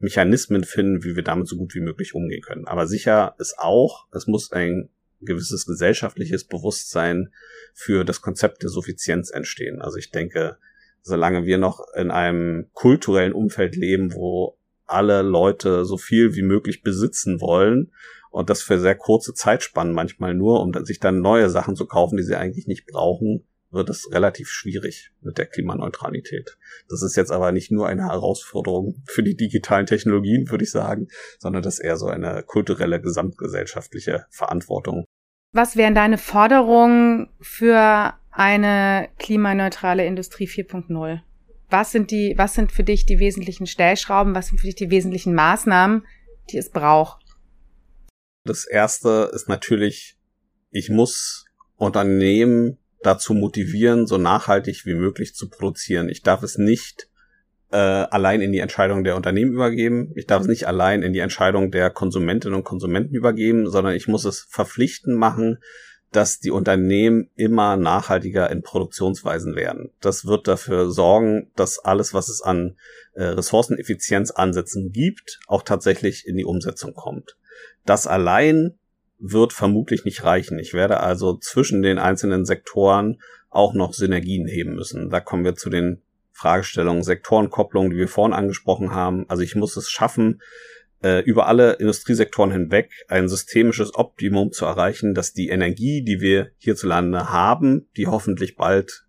Mechanismen 0.00 0.64
finden, 0.64 1.04
wie 1.04 1.14
wir 1.14 1.22
damit 1.22 1.46
so 1.46 1.56
gut 1.56 1.76
wie 1.76 1.80
möglich 1.80 2.16
umgehen 2.16 2.42
können. 2.42 2.66
Aber 2.66 2.88
sicher 2.88 3.36
ist 3.38 3.56
auch, 3.56 4.08
es 4.12 4.26
muss 4.26 4.50
ein 4.50 4.90
gewisses 5.20 5.64
gesellschaftliches 5.64 6.42
Bewusstsein 6.42 7.32
für 7.72 8.04
das 8.04 8.20
Konzept 8.20 8.64
der 8.64 8.70
Suffizienz 8.70 9.30
entstehen. 9.30 9.80
Also 9.80 9.98
ich 9.98 10.10
denke, 10.10 10.58
solange 11.02 11.44
wir 11.44 11.58
noch 11.58 11.86
in 11.94 12.10
einem 12.10 12.68
kulturellen 12.72 13.32
Umfeld 13.32 13.76
leben, 13.76 14.12
wo 14.12 14.58
alle 14.90 15.22
Leute 15.22 15.84
so 15.84 15.96
viel 15.96 16.34
wie 16.34 16.42
möglich 16.42 16.82
besitzen 16.82 17.40
wollen 17.40 17.92
und 18.30 18.50
das 18.50 18.62
für 18.62 18.78
sehr 18.78 18.94
kurze 18.94 19.34
Zeitspannen 19.34 19.92
manchmal 19.92 20.34
nur, 20.34 20.60
um 20.60 20.72
sich 20.84 21.00
dann 21.00 21.20
neue 21.20 21.50
Sachen 21.50 21.76
zu 21.76 21.86
kaufen, 21.86 22.16
die 22.16 22.22
sie 22.22 22.36
eigentlich 22.36 22.66
nicht 22.66 22.86
brauchen, 22.86 23.44
wird 23.72 23.88
es 23.88 24.10
relativ 24.12 24.48
schwierig 24.48 25.12
mit 25.20 25.38
der 25.38 25.46
Klimaneutralität. 25.46 26.56
Das 26.88 27.02
ist 27.02 27.16
jetzt 27.16 27.30
aber 27.30 27.52
nicht 27.52 27.70
nur 27.70 27.86
eine 27.86 28.08
Herausforderung 28.08 29.02
für 29.06 29.22
die 29.22 29.36
digitalen 29.36 29.86
Technologien, 29.86 30.50
würde 30.50 30.64
ich 30.64 30.70
sagen, 30.70 31.08
sondern 31.38 31.62
das 31.62 31.74
ist 31.78 31.84
eher 31.84 31.96
so 31.96 32.06
eine 32.06 32.42
kulturelle, 32.42 33.00
gesamtgesellschaftliche 33.00 34.26
Verantwortung. 34.30 35.04
Was 35.52 35.76
wären 35.76 35.94
deine 35.94 36.18
Forderungen 36.18 37.30
für 37.40 38.14
eine 38.30 39.08
klimaneutrale 39.18 40.04
Industrie 40.04 40.46
4.0? 40.46 41.20
Was 41.70 41.92
sind 41.92 42.10
die, 42.10 42.34
was 42.36 42.54
sind 42.54 42.72
für 42.72 42.82
dich 42.82 43.06
die 43.06 43.20
wesentlichen 43.20 43.66
Stellschrauben? 43.66 44.34
Was 44.34 44.48
sind 44.48 44.58
für 44.58 44.66
dich 44.66 44.74
die 44.74 44.90
wesentlichen 44.90 45.34
Maßnahmen, 45.34 46.04
die 46.50 46.58
es 46.58 46.70
braucht? 46.70 47.24
Das 48.44 48.64
erste 48.64 49.30
ist 49.32 49.48
natürlich, 49.48 50.18
ich 50.70 50.90
muss 50.90 51.46
Unternehmen 51.76 52.78
dazu 53.02 53.34
motivieren, 53.34 54.06
so 54.06 54.18
nachhaltig 54.18 54.84
wie 54.84 54.94
möglich 54.94 55.34
zu 55.34 55.48
produzieren. 55.48 56.08
Ich 56.08 56.22
darf 56.22 56.42
es 56.42 56.58
nicht 56.58 57.08
äh, 57.70 57.76
allein 57.76 58.40
in 58.40 58.52
die 58.52 58.58
Entscheidung 58.58 59.04
der 59.04 59.16
Unternehmen 59.16 59.52
übergeben. 59.52 60.12
Ich 60.16 60.26
darf 60.26 60.42
es 60.42 60.48
nicht 60.48 60.66
allein 60.66 61.02
in 61.02 61.12
die 61.12 61.20
Entscheidung 61.20 61.70
der 61.70 61.90
Konsumentinnen 61.90 62.56
und 62.56 62.64
Konsumenten 62.64 63.14
übergeben, 63.14 63.70
sondern 63.70 63.94
ich 63.94 64.08
muss 64.08 64.24
es 64.24 64.40
verpflichtend 64.50 65.16
machen, 65.16 65.58
dass 66.12 66.40
die 66.40 66.50
Unternehmen 66.50 67.30
immer 67.36 67.76
nachhaltiger 67.76 68.50
in 68.50 68.62
Produktionsweisen 68.62 69.54
werden. 69.54 69.90
Das 70.00 70.24
wird 70.26 70.48
dafür 70.48 70.90
sorgen, 70.90 71.50
dass 71.54 71.78
alles, 71.78 72.12
was 72.14 72.28
es 72.28 72.42
an 72.42 72.76
äh, 73.14 73.22
Ressourceneffizienzansätzen 73.22 74.90
gibt, 74.92 75.38
auch 75.46 75.62
tatsächlich 75.62 76.26
in 76.26 76.36
die 76.36 76.44
Umsetzung 76.44 76.94
kommt. 76.94 77.36
Das 77.86 78.06
allein 78.06 78.78
wird 79.18 79.52
vermutlich 79.52 80.04
nicht 80.04 80.24
reichen. 80.24 80.58
Ich 80.58 80.74
werde 80.74 81.00
also 81.00 81.36
zwischen 81.36 81.82
den 81.82 81.98
einzelnen 81.98 82.44
Sektoren 82.44 83.20
auch 83.48 83.74
noch 83.74 83.92
Synergien 83.92 84.46
heben 84.46 84.74
müssen. 84.74 85.10
Da 85.10 85.20
kommen 85.20 85.44
wir 85.44 85.54
zu 85.54 85.70
den 85.70 86.02
Fragestellungen 86.32 87.02
Sektorenkopplung, 87.02 87.90
die 87.90 87.96
wir 87.96 88.08
vorhin 88.08 88.32
angesprochen 88.32 88.94
haben. 88.94 89.26
Also 89.28 89.42
ich 89.42 89.56
muss 89.56 89.76
es 89.76 89.90
schaffen, 89.90 90.40
äh, 91.02 91.20
über 91.20 91.46
alle 91.46 91.74
Industriesektoren 91.74 92.50
hinweg 92.50 92.90
ein 93.08 93.28
systemisches 93.28 93.94
Optimum 93.94 94.52
zu 94.52 94.64
erreichen, 94.66 95.14
dass 95.14 95.32
die 95.32 95.48
Energie, 95.48 96.02
die 96.02 96.20
wir 96.20 96.50
hierzulande 96.58 97.30
haben, 97.30 97.88
die 97.96 98.06
hoffentlich 98.06 98.56
bald 98.56 99.06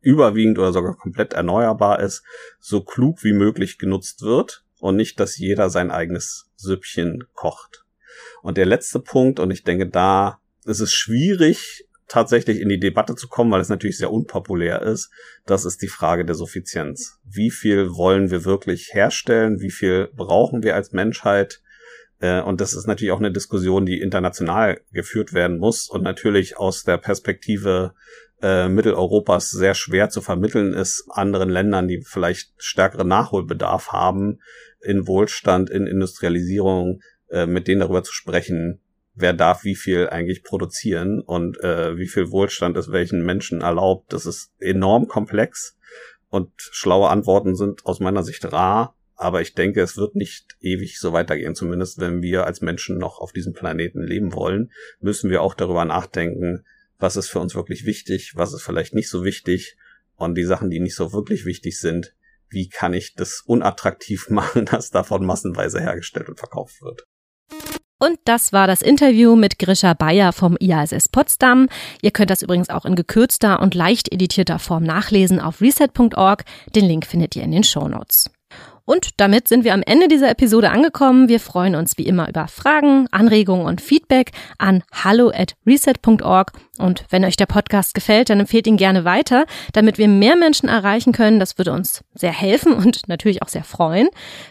überwiegend 0.00 0.58
oder 0.58 0.72
sogar 0.72 0.96
komplett 0.96 1.32
erneuerbar 1.32 2.00
ist, 2.00 2.22
so 2.60 2.82
klug 2.82 3.24
wie 3.24 3.32
möglich 3.32 3.78
genutzt 3.78 4.22
wird 4.22 4.64
und 4.78 4.96
nicht, 4.96 5.18
dass 5.18 5.38
jeder 5.38 5.70
sein 5.70 5.90
eigenes 5.90 6.50
Süppchen 6.56 7.24
kocht. 7.32 7.84
Und 8.42 8.58
der 8.58 8.66
letzte 8.66 9.00
Punkt, 9.00 9.40
und 9.40 9.50
ich 9.50 9.64
denke, 9.64 9.88
da 9.88 10.40
ist 10.64 10.80
es 10.80 10.92
schwierig, 10.92 11.86
tatsächlich 12.14 12.60
in 12.60 12.68
die 12.68 12.78
Debatte 12.78 13.16
zu 13.16 13.26
kommen, 13.26 13.50
weil 13.50 13.60
es 13.60 13.68
natürlich 13.68 13.98
sehr 13.98 14.12
unpopulär 14.12 14.82
ist, 14.82 15.10
das 15.46 15.64
ist 15.64 15.82
die 15.82 15.88
Frage 15.88 16.24
der 16.24 16.36
Suffizienz. 16.36 17.18
Wie 17.24 17.50
viel 17.50 17.96
wollen 17.96 18.30
wir 18.30 18.44
wirklich 18.44 18.90
herstellen? 18.92 19.58
Wie 19.58 19.72
viel 19.72 20.10
brauchen 20.14 20.62
wir 20.62 20.76
als 20.76 20.92
Menschheit? 20.92 21.60
Äh, 22.20 22.40
und 22.40 22.60
das 22.60 22.72
ist 22.72 22.86
natürlich 22.86 23.10
auch 23.10 23.18
eine 23.18 23.32
Diskussion, 23.32 23.84
die 23.84 24.00
international 24.00 24.80
geführt 24.92 25.32
werden 25.32 25.58
muss 25.58 25.88
und 25.88 26.04
natürlich 26.04 26.56
aus 26.56 26.84
der 26.84 26.98
Perspektive 26.98 27.94
äh, 28.40 28.68
Mitteleuropas 28.68 29.50
sehr 29.50 29.74
schwer 29.74 30.08
zu 30.08 30.20
vermitteln 30.20 30.72
ist 30.72 31.08
anderen 31.10 31.48
Ländern, 31.48 31.88
die 31.88 32.00
vielleicht 32.06 32.52
stärkeren 32.58 33.08
Nachholbedarf 33.08 33.88
haben 33.88 34.38
in 34.80 35.08
Wohlstand, 35.08 35.68
in 35.68 35.88
Industrialisierung, 35.88 37.00
äh, 37.28 37.46
mit 37.46 37.66
denen 37.66 37.80
darüber 37.80 38.04
zu 38.04 38.12
sprechen, 38.12 38.83
wer 39.14 39.32
darf 39.32 39.64
wie 39.64 39.76
viel 39.76 40.08
eigentlich 40.08 40.42
produzieren 40.42 41.20
und 41.20 41.58
äh, 41.62 41.96
wie 41.96 42.08
viel 42.08 42.30
Wohlstand 42.30 42.76
es 42.76 42.90
welchen 42.90 43.24
Menschen 43.24 43.60
erlaubt. 43.60 44.12
Das 44.12 44.26
ist 44.26 44.52
enorm 44.58 45.06
komplex 45.06 45.76
und 46.28 46.50
schlaue 46.56 47.08
Antworten 47.08 47.54
sind 47.54 47.86
aus 47.86 48.00
meiner 48.00 48.24
Sicht 48.24 48.44
rar. 48.52 48.96
Aber 49.16 49.40
ich 49.40 49.54
denke, 49.54 49.80
es 49.80 49.96
wird 49.96 50.16
nicht 50.16 50.56
ewig 50.60 50.98
so 50.98 51.12
weitergehen. 51.12 51.54
Zumindest 51.54 52.00
wenn 52.00 52.22
wir 52.22 52.44
als 52.44 52.60
Menschen 52.60 52.98
noch 52.98 53.20
auf 53.20 53.32
diesem 53.32 53.52
Planeten 53.52 54.02
leben 54.02 54.32
wollen, 54.32 54.72
müssen 54.98 55.30
wir 55.30 55.42
auch 55.42 55.54
darüber 55.54 55.84
nachdenken, 55.84 56.64
was 56.98 57.16
ist 57.16 57.28
für 57.28 57.38
uns 57.38 57.54
wirklich 57.54 57.86
wichtig, 57.86 58.32
was 58.34 58.52
ist 58.52 58.62
vielleicht 58.62 58.94
nicht 58.94 59.08
so 59.08 59.24
wichtig. 59.24 59.76
Und 60.16 60.34
die 60.34 60.44
Sachen, 60.44 60.70
die 60.70 60.80
nicht 60.80 60.96
so 60.96 61.12
wirklich 61.12 61.44
wichtig 61.44 61.78
sind, 61.78 62.14
wie 62.48 62.68
kann 62.68 62.92
ich 62.94 63.14
das 63.14 63.42
unattraktiv 63.46 64.28
machen, 64.28 64.66
dass 64.66 64.90
davon 64.90 65.24
massenweise 65.24 65.80
hergestellt 65.80 66.28
und 66.28 66.38
verkauft 66.38 66.82
wird. 66.82 67.04
Und 68.04 68.18
das 68.26 68.52
war 68.52 68.66
das 68.66 68.82
Interview 68.82 69.34
mit 69.34 69.58
Grisha 69.58 69.94
Bayer 69.94 70.34
vom 70.34 70.58
IASS 70.60 71.08
Potsdam. 71.08 71.68
Ihr 72.02 72.10
könnt 72.10 72.28
das 72.28 72.42
übrigens 72.42 72.68
auch 72.68 72.84
in 72.84 72.96
gekürzter 72.96 73.60
und 73.60 73.74
leicht 73.74 74.12
editierter 74.12 74.58
Form 74.58 74.82
nachlesen 74.82 75.40
auf 75.40 75.62
reset.org. 75.62 76.44
Den 76.74 76.84
Link 76.84 77.06
findet 77.06 77.34
ihr 77.34 77.44
in 77.44 77.52
den 77.52 77.64
Show 77.64 77.88
Notes. 77.88 78.30
Und 78.86 79.18
damit 79.18 79.48
sind 79.48 79.64
wir 79.64 79.72
am 79.72 79.82
Ende 79.82 80.08
dieser 80.08 80.30
Episode 80.30 80.70
angekommen. 80.70 81.28
Wir 81.28 81.40
freuen 81.40 81.74
uns 81.74 81.96
wie 81.96 82.06
immer 82.06 82.28
über 82.28 82.48
Fragen, 82.48 83.06
Anregungen 83.10 83.64
und 83.64 83.80
Feedback 83.80 84.32
an 84.58 84.82
hallo 84.92 85.30
at 85.34 85.54
reset.org. 85.66 86.52
Und 86.78 87.04
wenn 87.08 87.24
euch 87.24 87.36
der 87.36 87.46
Podcast 87.46 87.94
gefällt, 87.94 88.28
dann 88.28 88.40
empfehlt 88.40 88.66
ihn 88.66 88.76
gerne 88.76 89.04
weiter, 89.04 89.46
damit 89.72 89.96
wir 89.96 90.08
mehr 90.08 90.36
Menschen 90.36 90.68
erreichen 90.68 91.12
können. 91.12 91.40
Das 91.40 91.56
würde 91.56 91.72
uns 91.72 92.02
sehr 92.14 92.32
helfen 92.32 92.74
und 92.74 93.08
natürlich 93.08 93.42
auch 93.42 93.48
sehr 93.48 93.64
freuen. 93.64 94.08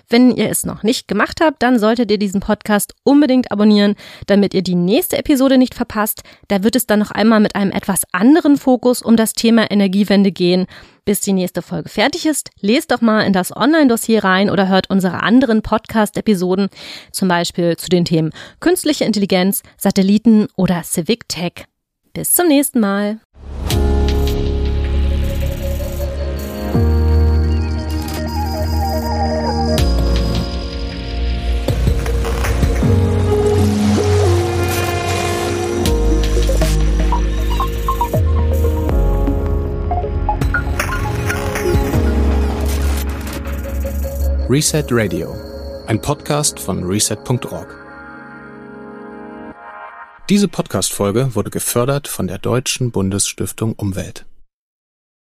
Wenn 0.10 0.32
ihr 0.32 0.50
es 0.50 0.66
noch 0.66 0.82
nicht 0.82 1.08
gemacht 1.08 1.40
habt, 1.42 1.62
dann 1.62 1.78
solltet 1.78 2.10
ihr 2.10 2.18
diesen 2.18 2.40
Podcast 2.40 2.96
unbedingt 3.04 3.52
abonnieren, 3.52 3.96
damit 4.26 4.56
ihr 4.56 4.64
die 4.64 4.76
nächste 4.76 5.18
Episode 5.18 5.60
nicht 5.60 5.76
verpasst. 5.76 6.24
Da 6.48 6.64
wird 6.64 6.76
es 6.76 6.88
dann 6.88 7.00
noch 7.00 7.12
einmal 7.12 7.40
mit 7.40 7.56
einem 7.56 7.72
etwas 7.72 8.04
anderen 8.14 8.58
Fokus 8.58 9.04
um 9.04 9.16
das 9.16 9.34
Thema 9.34 9.70
Energiewende 9.70 10.32
gehen. 10.32 10.66
Bis 11.06 11.20
die 11.20 11.34
nächste 11.34 11.62
Folge 11.62 11.90
fertig 11.90 12.26
ist, 12.26 12.50
lest 12.62 12.92
doch 12.92 13.02
mal 13.02 13.22
in 13.22 13.34
das 13.34 13.54
Online-Dossier 13.54 14.24
rein 14.24 14.50
oder 14.50 14.70
hört 14.70 14.90
unsere 14.90 15.22
anderen 15.22 15.62
Podcast-Episoden, 15.62 16.70
zum 17.12 17.28
Beispiel 17.28 17.76
zu 17.76 17.90
den 17.90 18.06
Themen 18.06 18.32
künstliche 18.62 19.04
Intelligenz, 19.04 19.64
Satelliten 19.78 20.48
oder 20.56 20.82
Civic 20.84 21.28
Tech. 21.28 21.66
Bis 22.14 22.34
zum 22.34 22.48
nächsten 22.48 22.80
Mal. 22.80 23.20
Reset 44.54 44.86
Radio, 44.92 45.36
ein 45.88 46.00
Podcast 46.00 46.60
von 46.60 46.84
reset.org. 46.84 47.76
Diese 50.30 50.48
Podcast-Folge 50.48 51.34
wurde 51.34 51.50
gefördert 51.50 52.08
von 52.08 52.28
der 52.28 52.38
Deutschen 52.38 52.92
Bundesstiftung 52.92 53.74
Umwelt. 53.74 54.28